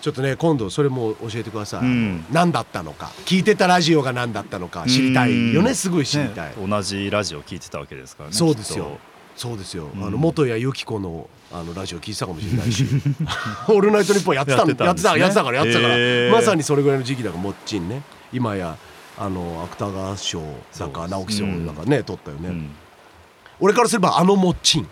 [0.00, 2.24] ちょっとね今度それも教えてください、うん。
[2.32, 3.10] 何だったのか。
[3.26, 5.66] 聞いてたラジオが何だったのか知りたいようん。
[5.66, 5.74] ね。
[5.74, 8.98] すごい知りたい、ね同じラジオ聞いてたわけですからねそうですよ
[9.38, 10.04] そうですよ、うん。
[10.04, 12.84] あの元谷由紀子のあのラジオ聞いてたかもしれないし
[13.68, 15.20] 「オールナイトニッポン」やってたんやってたんですね。
[15.20, 16.32] やってたからやってたから、へー。
[16.32, 18.02] まさにそれぐらいの時期だからもっちんね。
[18.32, 18.76] 今や
[19.16, 20.42] あの芥川賞
[20.78, 22.70] だか直木賞だかね、取ったよね、うん
[23.60, 24.88] 俺からすればあのもっちん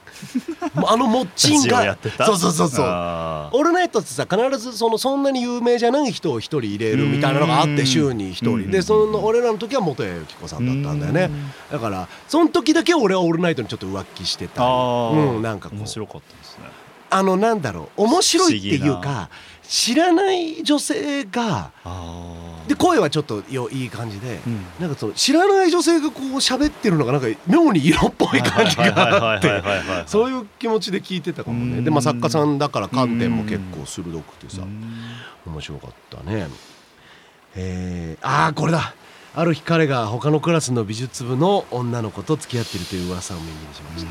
[0.86, 2.86] あのもっちんラジオがそうそうそうそう。
[2.86, 7.76] あオールナイトってさ必ずそのそんなに有名じゃない人を一人入れるみたいなのがあっうん。
[7.76, 8.50] て週に一人。
[8.52, 8.70] うん。
[8.70, 11.30] でその俺らの時は元谷由紀子さんだったんだよね。
[11.70, 14.64] だからその時だけ俺はオールナイトにちょっと浮気してた。
[14.64, 15.78] うんなんかこう。
[15.78, 16.64] 面白かったですね。
[17.08, 18.02] あのなんだろう。
[18.04, 19.28] 面白いっていうか
[19.68, 24.64] 知らない女性があで声はちょっとよいい感じで、うん。
[24.80, 29.62] なんかその知らない女性がこう喋ってるのがなんか妙に色っぽい感じがあって
[30.06, 36.48] そういう気持ちで聞いてたかもねうんでまあ作家さんだから観点も結構鋭くてさうん面白かったね
[37.54, 38.94] えー、ああこれだ
[39.34, 44.10] ある日彼が他のクラスの美術部の女の子と付き合ってるという噂を耳にしました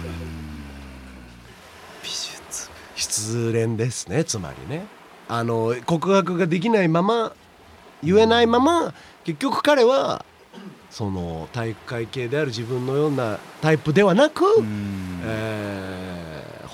[2.03, 4.85] 美術失恋ですねつまりね
[5.27, 7.33] あの告白ができないまま
[8.03, 10.23] 言えないまま結局彼は
[10.89, 15.21] その体育会系である自分のようなタイプではなく、うん。
[15.23, 16.25] えー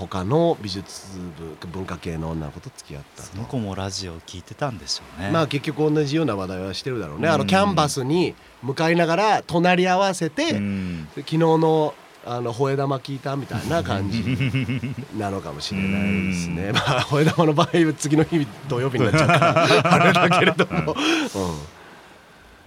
[0.08, 1.20] 他の美術
[1.62, 3.30] 部文化系の女の子と付き合ったと。
[3.30, 5.30] その子もラジオ聞いてたんでしょうね。
[5.30, 7.28] まあ結局同じような話題はしてるだろうね。
[7.28, 7.48] あのうん。
[7.48, 8.34] キャンバスに
[8.64, 11.08] 向かいながら隣り合わせて、うん。
[11.16, 11.94] 昨日の
[12.26, 14.24] あの吠え玉聞いたみたいな感じ
[15.18, 16.66] なのかもしれないですね。
[16.68, 16.76] うん。
[16.76, 20.98] まあ吠え玉の場合は次の日土曜日になっちゃうからあれだけれども、うん。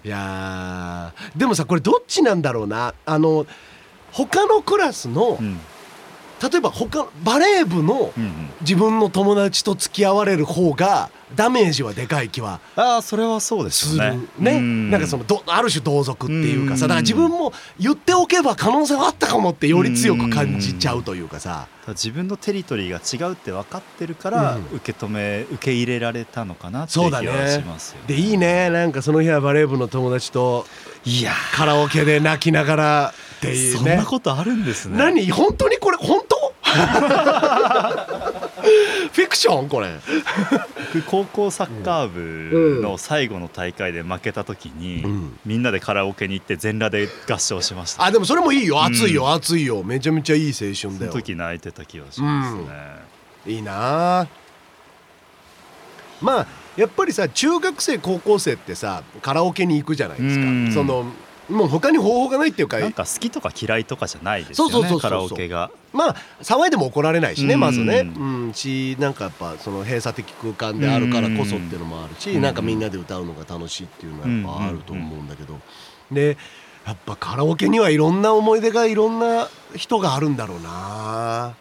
[0.04, 2.94] いやーでもさこれどっちなんだろうな。
[3.06, 3.46] あの
[4.12, 5.58] 他のクラスのうん
[6.42, 8.12] 例えば他バレー部の
[8.60, 14.18] 自分の友達と付き合われる方がダメージはでかい気はああそれはそうですね。
[14.38, 14.52] ね。
[14.56, 14.90] うん。
[14.90, 16.88] なんかそのどある種同族っていうかさうん。
[16.90, 21.68] だから自分も言っておけば可能性はあったかもってより強く感じちゃうというかさ。
[21.88, 24.76] 自分のテリトリーが違うって分かってるから、うん。
[24.76, 27.50] 受け止め受け入れられたのかなっていそううだ気はね。
[27.50, 28.70] しますよ、でいいね。
[28.70, 30.66] なんかその日はバレー部の友達と
[31.04, 33.14] いやカラオケで泣きながら
[33.50, 34.96] っていうそんなねことあるんですね。
[34.98, 35.30] 何？
[35.30, 36.54] 本当にこれ本当？
[39.12, 39.68] フィクション？
[39.68, 39.92] これ。
[40.94, 45.38] 僕高校サッカー部の最後の大会で負けた時に、うん。
[45.44, 48.04] みんなでカラオケに行って全裸で合唱しました。
[48.04, 48.82] あでもそれもいいよ。
[48.84, 49.82] 熱いよ、うん熱いよ。
[49.82, 52.64] めちゃめちゃいい青春そのだよ時泣いてた気がしますね、
[53.46, 54.20] いいな。
[54.20, 54.26] あ
[56.20, 60.42] まあやっぱりさ中学生高校生ってさカラオケに行くじゃないですか。
[60.44, 60.72] うん。
[60.72, 61.04] その
[61.48, 65.70] もう他に方法がないっていうかなんか好きとか嫌いとかじゃないですよそうそうそうそうねカラオケが。
[65.92, 67.60] まあ騒いでも怒られないしねうん。
[67.60, 68.00] まずね。
[68.00, 68.52] うん。
[68.54, 72.42] しなんかやっぱその閉鎖的空間であるからこそっていうのもあるしうん。
[72.42, 75.60] なんかみんなで歌うのが楽しいっていうのはやっぱあると思うんだけど。
[76.10, 76.36] で
[76.86, 81.54] やっぱカラオケにはいろんな思い出がいろんな人があるんだろうな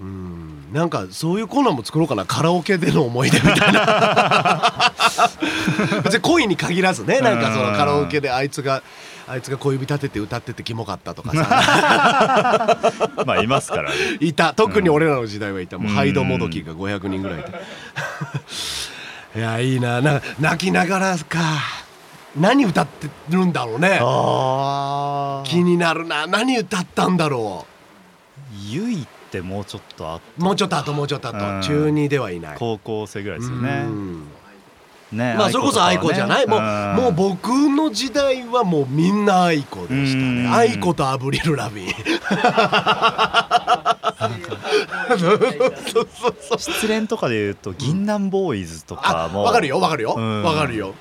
[0.00, 0.72] うん。
[0.72, 2.24] なんかそういうコーナーも作ろうかな。
[2.24, 4.92] カラオケでの思い出みたいな。
[6.02, 7.20] 別に恋に限らずね。
[7.20, 8.82] なんかそのカラオケであいつが
[9.26, 12.78] あいつが小指立てて歌っててキモかったとかさ。
[13.24, 13.96] まあいますからね。
[14.20, 14.52] いた。
[14.52, 17.50] 特に俺らの時代はいたもうハイドもどきが500人ぐらいいて
[19.38, 20.00] いやいいな。
[20.00, 21.38] な泣きながらか。
[22.36, 24.00] 何歌ってるんだろうね。
[24.02, 26.26] あ気になるな。
[26.26, 27.66] 何歌ったんだろ
[28.68, 31.62] 唯一ってもうちょっとあもうちょっと後もうちょっと後、うん。
[31.62, 32.56] 中二ではいない。
[32.58, 34.20] 高校生ぐらいですようねん。
[35.12, 36.96] ねまあそれこそ愛子じゃない、もううん。
[36.96, 40.44] もう僕の時代はもうみんな愛子でしたうん。
[40.44, 41.88] ね愛子とアブリル・ラビン
[46.56, 49.40] 失恋とかで言うと銀杏ボーイズとかも。
[49.40, 50.14] あわかるよわかるよ。
[50.16, 50.42] うん。
[50.42, 50.94] わかるよ。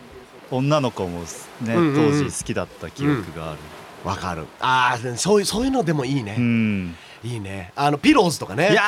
[0.51, 1.25] 女の子もね
[1.61, 2.11] うんうんうん。
[2.11, 3.59] 当時好きだった記憶がある。
[4.03, 4.45] わかる。
[4.59, 7.71] ああそういうそういうのでもいいね、うんいいね。
[7.75, 8.71] あのピローズとかね。
[8.71, 8.81] いや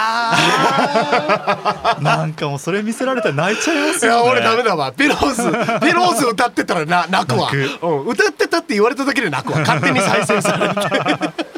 [1.95, 2.01] ー。
[2.03, 4.23] なんかもうそれ見せられたら泣いちゃいますよね。
[4.23, 4.91] いや俺ダメだわ。
[4.91, 5.43] ピローズ
[5.85, 7.49] ピローズ歌ってたらな泣くわ。
[7.81, 9.59] うん、歌ってたって言われただけで泣くわ。
[9.59, 11.54] 勝手に再生されて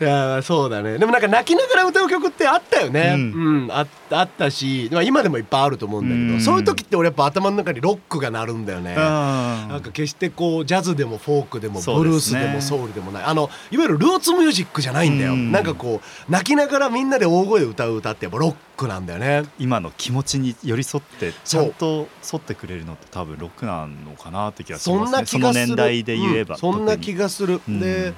[0.00, 0.96] いやそうだね。
[0.96, 3.14] でもなんか泣きながら歌う曲ってあったよね。
[3.16, 3.66] ううん。
[3.66, 6.40] ん、ああったしまあ今でもいっぱいあると思うんだけど、うん。
[6.40, 13.24] そういう時って俺やっぱ頭の中にロックが鳴るんだよね、ななんか決してこうジャズでもフォークでもそうブルースでもソウルでもない。
[13.24, 15.52] あのいわゆるルーツミュージックじゃないんだよ、うん。
[15.52, 19.48] なんかこう泣きながらみんなで大声で歌う歌ってやっぱロックなんだよね。
[19.58, 25.26] 今の気持ちに寄り添ってちそうゃんと沿ってくれるのって多分ロックなのかなって気がしそんますね。
[25.26, 25.66] そのな気がする。
[25.66, 26.60] 年代で言えば、うん。
[26.60, 27.80] そんな気ががする、うん。
[27.80, 28.14] で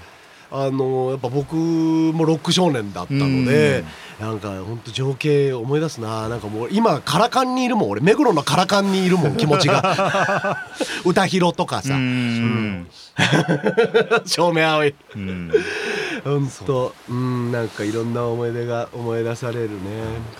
[0.52, 3.84] あのやっぱ僕もロック少年だったので、
[4.18, 6.28] なんか本当情景思い出すな。
[6.28, 7.90] なんかもう今カラカンにいるもん。
[7.90, 10.66] 俺目黒のカラカンにいるもん気持ちが。
[11.06, 12.88] 歌広とかさ、うん。
[14.26, 14.94] 照明青い。
[15.14, 15.52] うん。
[16.24, 19.76] 本当うんなんかいろんな思い出が思い出されるね。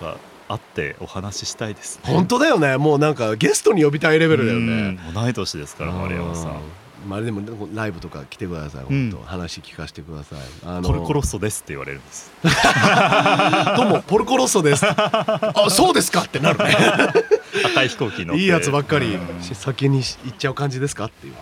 [0.01, 0.17] なんか
[0.49, 2.13] 会ってお話ししたいですね。
[2.13, 2.77] 本当だよね。
[2.79, 4.99] もうなんかゲストに呼びたいレベルだよね。
[5.07, 5.15] うん。
[5.15, 6.61] 同い年ですから丸山さん
[7.07, 7.43] まあでも
[7.75, 9.11] ライブとか来てくださいうん。
[9.11, 10.39] 本当、話聞かせてください。
[10.65, 12.31] あのポルコロッソですって言われるんです。
[13.77, 14.85] どうもポルコロッソです。
[14.87, 16.77] あそうですかってなるね。
[17.73, 18.43] 赤い飛行機乗って。
[18.43, 19.15] いいやつばっかり。
[19.15, 19.43] うん。
[19.55, 21.35] 先に行っちゃう感じですかっていう。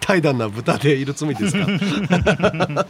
[0.00, 1.66] 怠惰な豚でいるつもりですか。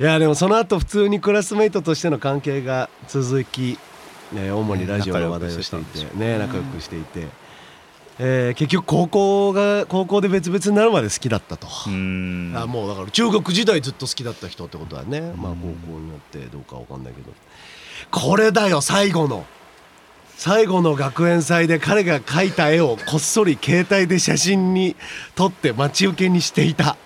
[0.00, 3.78] いやでもその後普通にクラスメイトとしての関係が続き、
[4.32, 6.16] ね、主にラジオの話題をしていて。
[6.16, 7.28] ね仲良くしていて、
[8.18, 12.52] えー結局高校が高校で別々になるまで好きだったと、うん。
[12.56, 17.32] あもうだから中学時代ずっと好きだった人ってことはね、まあ高校によってどうかわかんないけど。
[18.10, 19.44] これだよ最後の。
[20.36, 24.96] 最後の学園祭で彼が描いた絵をこっそり携帯で写真に
[25.36, 26.96] 撮って待ち受けにしていた。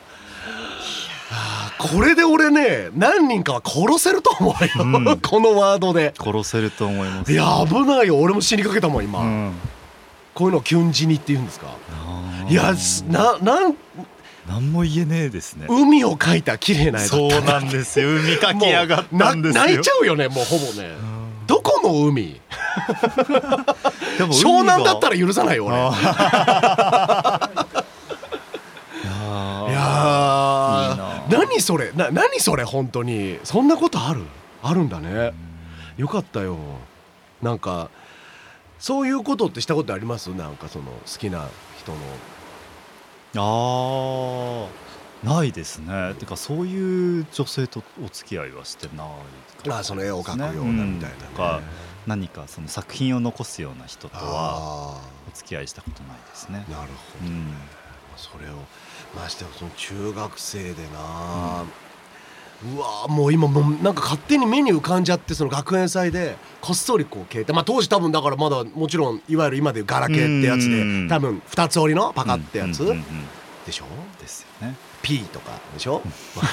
[1.78, 5.20] これで俺ね何人かは殺せると思うよ、うん。
[5.22, 6.12] このワードで。
[6.18, 7.32] 殺せると思います。
[7.32, 8.18] いや危ないよ。
[8.18, 9.52] 俺も死にかけたもん今、うん
[10.38, 11.66] こういうのをキュンジニって言うんですか？
[12.48, 13.76] いやすななん
[14.48, 15.66] 何も言えねえですね。
[15.68, 18.08] 海を描いた綺麗な絵そうなんですよ。
[18.08, 20.92] 海かき上がったんです泣いちゃうよねもうほぼね。
[21.48, 22.40] どこの海？
[24.16, 25.76] でも湘南だったらら許さないよ俺。
[25.76, 25.82] い い
[29.72, 31.90] やいいな何それ？
[31.96, 33.40] な何それ本当に。
[33.42, 34.22] そんなことある？
[34.62, 35.32] あるんだね。
[35.96, 36.56] よかったよ。
[37.42, 37.90] なんか
[38.78, 40.28] そういうことってしたことあります？
[40.34, 41.98] なんかその好きな人の。
[43.34, 46.14] あーないですね。
[46.14, 49.04] てかそういう女性とお付き合いはしてな
[49.64, 51.22] いかあその絵を描くようなみたいなね。
[51.28, 51.60] うんとか
[52.06, 56.64] 何かその作品を残すような人とはあお付き合いしたことないですね。
[56.68, 57.26] あなるほど。
[57.26, 57.52] うん。
[58.16, 58.54] それを
[59.14, 61.66] ましてやその中学生でな、う
[62.76, 71.08] わもう今もうなんか勝手に目に浮かんじゃってその学園祭でこっそりこう携帯まあ当時多分だからまだもちろんいわゆる今でいうガラケーってやつうん。
[71.08, 72.82] で多分二つ折りのパカってやつ
[73.68, 73.84] でしょ？
[74.20, 74.74] ですよね。
[75.02, 76.00] P とかでしょ？
[76.34, 76.50] そう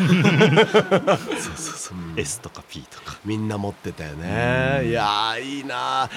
[1.56, 3.18] そうそう、S とか P とか。
[3.26, 4.88] みんな持ってたよね。
[4.88, 6.08] いやーいいな。
[6.08, 6.10] ー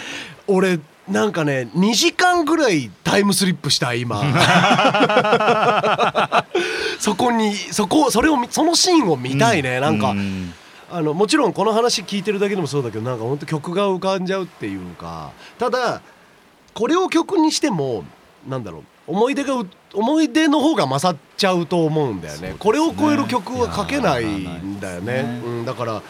[0.48, 4.20] 俺なんかね2時間ぐらいタイムスリップしたい今。
[6.98, 10.52] そこにそこそれを見そのシーンを見たいね、なんか、うん。
[10.90, 15.30] あのもちろんこの話聞いてるだけでもそうだけどなんか本当曲が浮かんじゃうっていうか。
[15.58, 16.00] ただ
[16.74, 18.04] これを曲にしても
[18.46, 22.50] なんだろう思い出がう思い出の方が勝っちゃうと思うんだよね。
[22.50, 22.56] ね。
[22.58, 25.22] これを超える曲は書けないんだよね。
[25.22, 26.02] ねうん、だから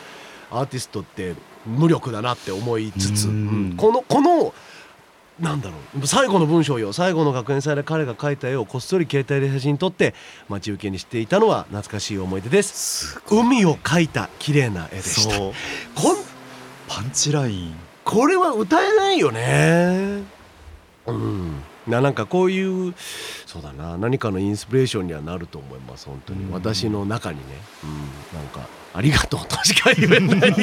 [0.50, 1.34] アーティストって
[1.64, 3.32] 無力だなって思いつつ、うん。
[3.32, 3.34] う
[3.74, 4.52] んこのこの
[5.38, 6.06] なんだろう。
[6.08, 6.92] 最後の文章よ。
[6.92, 10.14] 最後の学園祭で彼が描いた絵をこっそり携帯で写真撮って
[10.48, 13.12] 待ち受けにしていたのは懐かしい思い出です。
[13.12, 15.38] す海を描いた綺麗な絵でした。
[15.38, 15.54] こん
[16.88, 17.74] パンチライン。
[18.04, 20.22] これは歌えないよね。
[21.06, 22.94] うんななんかこういう
[23.46, 26.52] そうだな何かのインスピレーションにはなると思います本当に、うん。
[26.52, 27.44] 私の中にね、
[27.85, 30.54] うん、なんかありがとうとしか言えない。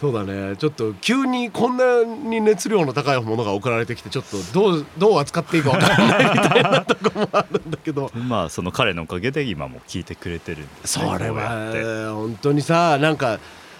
[0.00, 0.56] そうだね。
[0.56, 8.10] ちょっと急にこんなに熱量の高いものが送られてきてちょっとどうどう扱っていいか分からないみたいなとこもあるんだけど。
[8.14, 13.38] まあその彼のおかげで今も聞いてくれてるんですねそれは本当にさなんか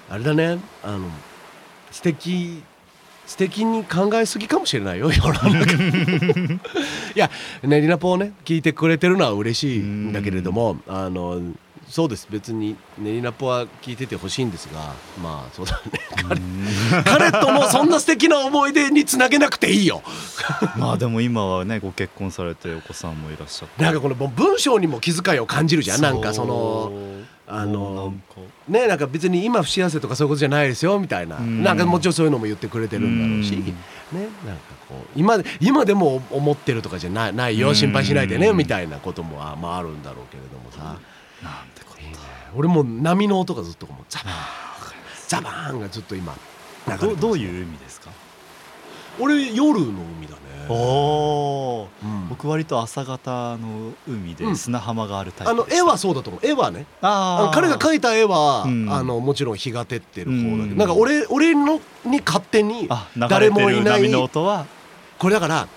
[0.08, 0.58] あれだね。
[0.82, 1.08] あの
[1.90, 2.62] 素敵
[3.26, 5.50] 素敵に考えすぎかもしれないよ世の中。
[5.72, 6.58] い
[7.14, 7.30] や
[7.62, 11.40] ねリナポをね聞いてくれてるのは嬉しいんだけれどもあの
[11.88, 12.26] そうです。
[12.30, 16.00] 別にねリナポは聞いててほしいんですがまあそうだね。
[17.04, 20.02] 彼彼ともそんな素敵な思い出につなげなくていいよ。
[20.76, 23.82] まあでも今はねご結婚されてお子さんもいらっしゃって。
[23.82, 26.00] なんかこの文章にも気遣いを感じるじゃん。
[26.00, 26.92] なんかその
[27.46, 28.14] あの
[28.68, 31.62] ねなんか別に今不幸せとかそういうことじゃないですよみたいな、うん。
[31.62, 33.64] なんかもちろんそういうのも言ってくれてるんだろうし、うん。
[33.66, 38.56] ねなんかこう今で今でも思ってるとかじゃないないよ心配しないでね、うん。
[38.56, 40.98] みたいなこともあ,、まあ、あるんだろうけれどもさ、
[41.42, 42.00] なんてこと
[42.56, 44.36] 俺も波の音がずっとザバーン。
[45.28, 46.34] ザバーンがずっと今
[47.00, 48.10] どどういう海ですか？
[49.20, 49.86] 俺夜の
[50.18, 52.28] 海だねおおうん。
[52.28, 54.56] 僕割と朝方の海でうん。
[54.56, 56.46] 砂浜があるタイプあの絵はそうだと思う。
[56.46, 56.86] 絵はね。
[57.02, 58.90] あ彼が描いた絵は、うん。
[58.92, 60.76] あのもちろん日が照ってる方だけど、うん。
[60.76, 64.66] なんか俺俺のに勝手に誰もいないる波の音は？
[65.18, 65.68] これだから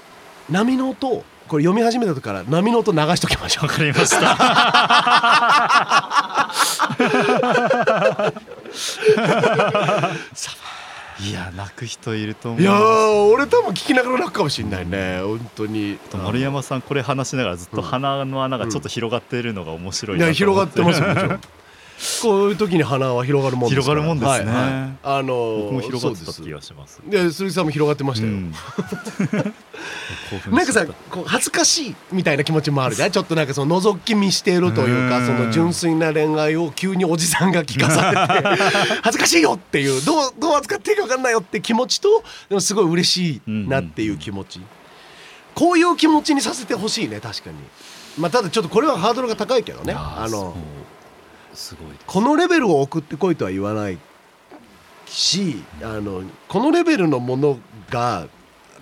[0.49, 3.67] 波の音これ読み始めた時から波の音流しときましょう。
[3.67, 4.37] わかりました
[11.19, 12.61] いや泣く人いると思う。
[12.61, 15.21] いやー俺多分聞きながら泣くかもしれないね。
[15.21, 15.97] 本当に。
[16.13, 21.39] 丸山さんこれ話しながらずっと鼻の穴がちょっと広がってるのが面白いいやなと思広がってますよ
[22.21, 24.51] こういう時に鼻は広がるもんです広がるもんですね。
[24.51, 24.97] はいはい。
[25.03, 27.01] あの僕も広がってた気がします。
[27.07, 28.53] で鈴木さんも広がってましたよ、うん。
[30.55, 35.25] なんかさこう恥ずかしいみたいな気持ちもあるじゃんちょっとなんかその覗き見しているというかうん。
[35.25, 38.63] その純粋な恋愛を急におじさんが聞かされて
[39.01, 44.61] 恥ずかしいよっていうどうどう扱っていいか分かんないよって気持ちとでもすごい嬉しいなっていう気持ち。
[45.55, 47.55] こういう気持ちにさせてほしいね確かに。
[48.19, 49.93] まあただちょっとこれはハードルが高いけどね。
[49.95, 50.76] あのそう
[51.57, 53.97] すごいこのレベルを送ってこいとは言わない
[55.07, 57.57] しあのこのレベルのもの
[57.89, 58.27] が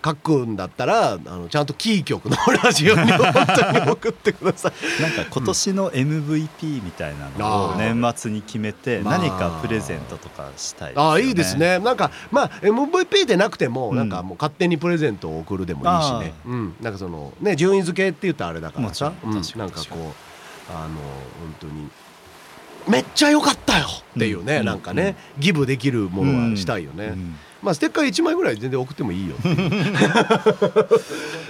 [0.04, 4.74] 書くんだったらあのちゃんとキー局のラジオに本当に送ってください。
[5.02, 9.18] なんか今年の MVP みたいなのを年末に決めてまあ。
[9.18, 10.96] 何かプレゼントとかしたいね。
[10.98, 11.80] ああいいですね。
[11.80, 13.96] なんかまあ MVP でなくても、うん。
[13.96, 19.12] なんかもう勝手にプレゼントを送るでもいいしね、うん、なんかそのね順位付けって言ったらあれだからさ。
[19.24, 19.34] うん。
[19.34, 20.14] なんかこ
[20.70, 21.90] うあの本当に
[22.88, 23.88] めっちゃ良かったよ。
[24.16, 24.66] っていうね、うん。
[24.66, 27.06] なんかね、ギブできるものはしたいよね。
[27.08, 27.36] うん。
[27.62, 29.36] まあステッカー1枚ぐらい全然送ってもいいよ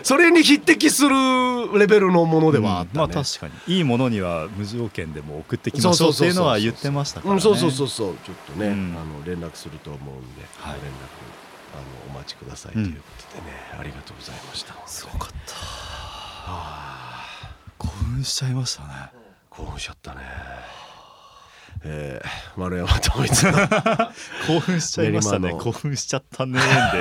[0.02, 3.76] それに匹敵するレベルのものではあったね、まあ確かに。
[3.76, 7.36] いいものには無条件でも送ってきましょうっていうのは言ってましたからね。
[7.36, 8.16] うん、そうそうそうそう。
[8.26, 8.96] ちょっとね、うん。
[8.96, 10.76] あの連絡すると思うんで、はい。
[10.78, 10.96] ご連絡
[11.74, 11.84] あの
[12.16, 12.92] お待ちくださいというこ
[13.30, 14.74] とでね、ありがとうございました。
[14.86, 15.54] すごかった。
[16.48, 17.26] あ。
[17.78, 18.88] 興奮しちゃいましたね。
[18.94, 20.22] ー興奮しちゃったね
[21.88, 23.52] えー、丸山統一の
[24.48, 25.52] 興奮しちゃいましたね。
[25.52, 26.92] 興奮しちゃったねー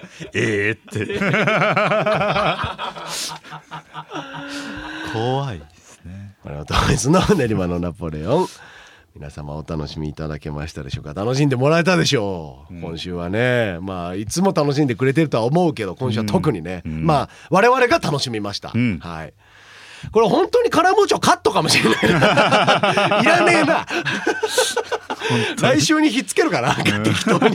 [0.00, 0.06] で。
[0.34, 1.06] ええって。
[5.12, 6.34] 怖いですね。
[6.44, 8.48] 丸山統一の練馬のナポレオン。
[9.14, 11.14] 皆様お楽しみいただけましたでしょうか。
[11.14, 12.82] 楽しんでもらえたでしょう、うん。
[12.82, 13.78] 今週はね。
[13.80, 17.06] まあいつも楽しんでくれてるとは思うけど今週は特にね、うん。
[17.06, 18.98] まあ我々が楽しみました、うん。
[18.98, 19.32] はい
[20.12, 23.20] これ本当にカラムーチョカットかもしれないな。
[23.22, 23.86] いらねえな。
[25.60, 27.38] 来週にひっつけるかな適当に、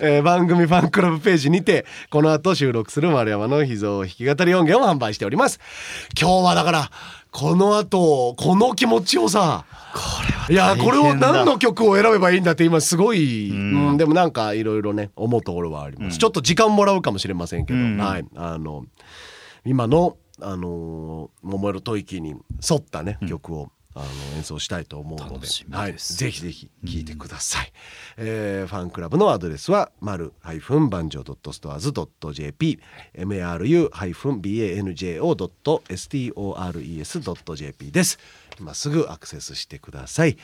[0.00, 5.60] えー番組ファンクラブページにてこの後収録する丸山の秘蔵弾き語り音源を販売しております。
[6.18, 6.90] 今日はだから
[7.30, 9.64] この後この気持ちをさ。
[9.94, 10.00] こ
[10.48, 16.18] れいやこれを何の曲を選べばいいんだって今すごい、ううんんでもなんかいろいろね思うところはあります、うん。
[16.18, 17.98] ちょっと時間もらうかもしれませんけど、うん。
[17.98, 18.24] はい。
[18.36, 18.84] あの
[19.64, 27.72] 今のあのー桃色吐息に沿ったね、曲をあの演奏したいと思うのではい、ぜひぜひ聴いてください、
[28.16, 32.80] えーファンクラブのアドレスは丸ハイフンバンジョードットストアーズドット JP
[33.18, 38.18] maru ハイフン banjo ドット stores ドット JP です。
[38.58, 40.38] 今すぐアクセスしてください。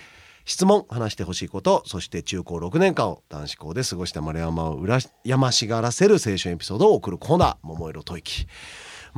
[0.45, 8.47] 質問話してほしいことそして中高6年間を男子校で過ごした丸山をうらやしがらせる青春エピソードを送るコーナー「桃色吐息」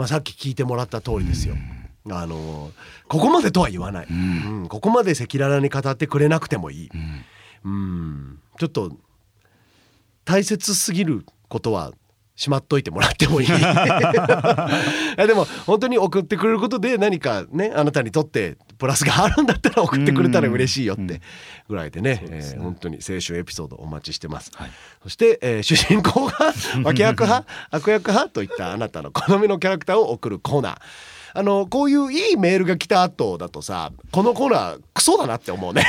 [0.01, 1.55] まあさっき聞いてもらった通りですよ。
[2.09, 2.70] あの
[3.07, 4.66] ここまでとは言わない、うん。
[4.66, 6.90] ここまで赤裸々に語ってくれなくてもいい、
[7.66, 8.38] うん。
[8.59, 8.96] ちょっと
[10.24, 11.92] 大切すぎることは
[12.41, 13.47] しまっといてもらってもいい。
[15.26, 21.20] でも本当に送ってくれることで何かねあなたにとってプラスがあるんだったら送ってくれたら嬉しいよって
[21.68, 24.70] ぐらいでね,、えー本当に青春エピソードお待ちしてます、はい。
[25.03, 30.76] そして、えー主人公が脇役派 悪役派といったあなたの好みのキャラクターを送るコーナー
[31.33, 35.85] あのこういういいメールが来た後だとさこのコーナークソだなって思うね。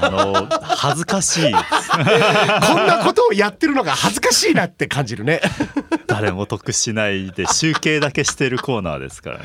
[0.00, 1.52] あの恥ずかしい。
[1.54, 5.40] こんなことをやってるのが恥ずかしいなって感じるね。
[6.06, 9.44] 誰も得しないで集計だけしてるコーナーですからね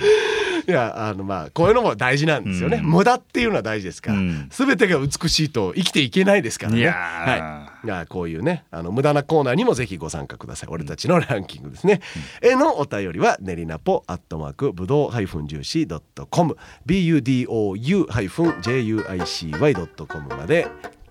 [0.67, 2.89] いやあのまあこういうのも大事なんですよね、うん。
[2.89, 4.47] 無駄っていうのは大事ですから、うん。
[4.49, 6.79] 全てが美しいと生きていけないですからね。
[6.79, 10.69] いやはい、こういうねあの無駄なコーナーにもぜひご参加ください。
[10.69, 12.01] 俺たちのランキングですね、
[12.41, 16.57] へのお便りはねりなぽアットマークぶどうハイフンジューシードットコム。
[16.85, 20.67] Budou ハイフン juicy ドットコムまで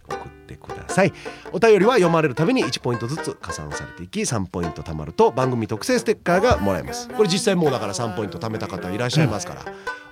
[0.08, 1.12] 送ってください。
[1.52, 7.08] お便りは読まれるたびに1ポイントずつ加算されていき3ポイント貯まると番組特製ステッカーがもらえます。
[7.08, 9.64] これ実際もうだから3ポイント貯めた方いらっしゃいますから、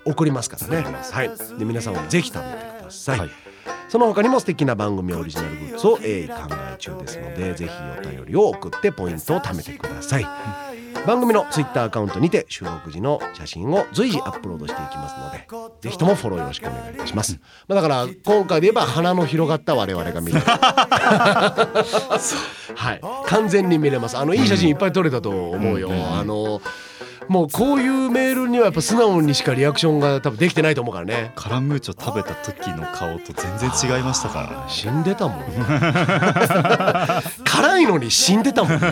[0.05, 0.85] 送りますからね。
[0.85, 1.31] はい。
[1.59, 3.31] で皆さんもぜひ貯めてください、はい。
[3.89, 6.29] その他にも素敵な番組オリジナルグッズを考え
[6.79, 10.27] 中ですのでぜひお便りを送ってポイントを貯めてください
[11.07, 15.47] 番組のツイッターアカウントにて収録時の写真を随時アップロードしていきますので
[15.83, 17.39] ぜひともフォローよろしくお願いいたします、
[17.69, 20.41] まあ、だから今回で言えば鼻の広がった我々が見れる。
[22.77, 23.01] はい。
[23.27, 24.17] 完全に見れます。
[24.17, 26.63] あのいい写真いっぱい撮れたと思うよ、あの
[27.29, 31.33] もうこういうメールにはやっぱ素直にしかリアクションが多分できてないと思うからね。
[31.37, 34.57] カラムーチョ食べた時の顔と全然違いましたからね。
[34.69, 35.39] 死んでたもん
[37.55, 38.87] 辛いのに死んでたもんね。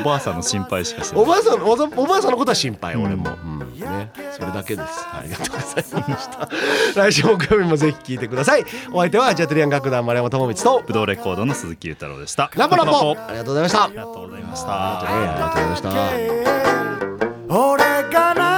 [0.00, 1.24] おばあさんの心配しかしてない。
[1.24, 3.58] おばあさんおばあさんのことは心配、俺も、うん。
[3.78, 5.06] ね、それだけです。
[5.12, 6.48] ありがとうございました。
[6.94, 8.64] 来週木曜日もぜひ聞いてください。
[8.92, 10.82] お相手はジャトリアン楽団丸山智光と。
[10.86, 12.50] ブドウレコードの鈴木裕太郎でした。
[12.54, 13.84] ラポラポありがとうございました。
[13.84, 15.00] ありがとうございました。
[15.00, 17.54] ありがとうございました。
[17.54, 18.53] 俺が何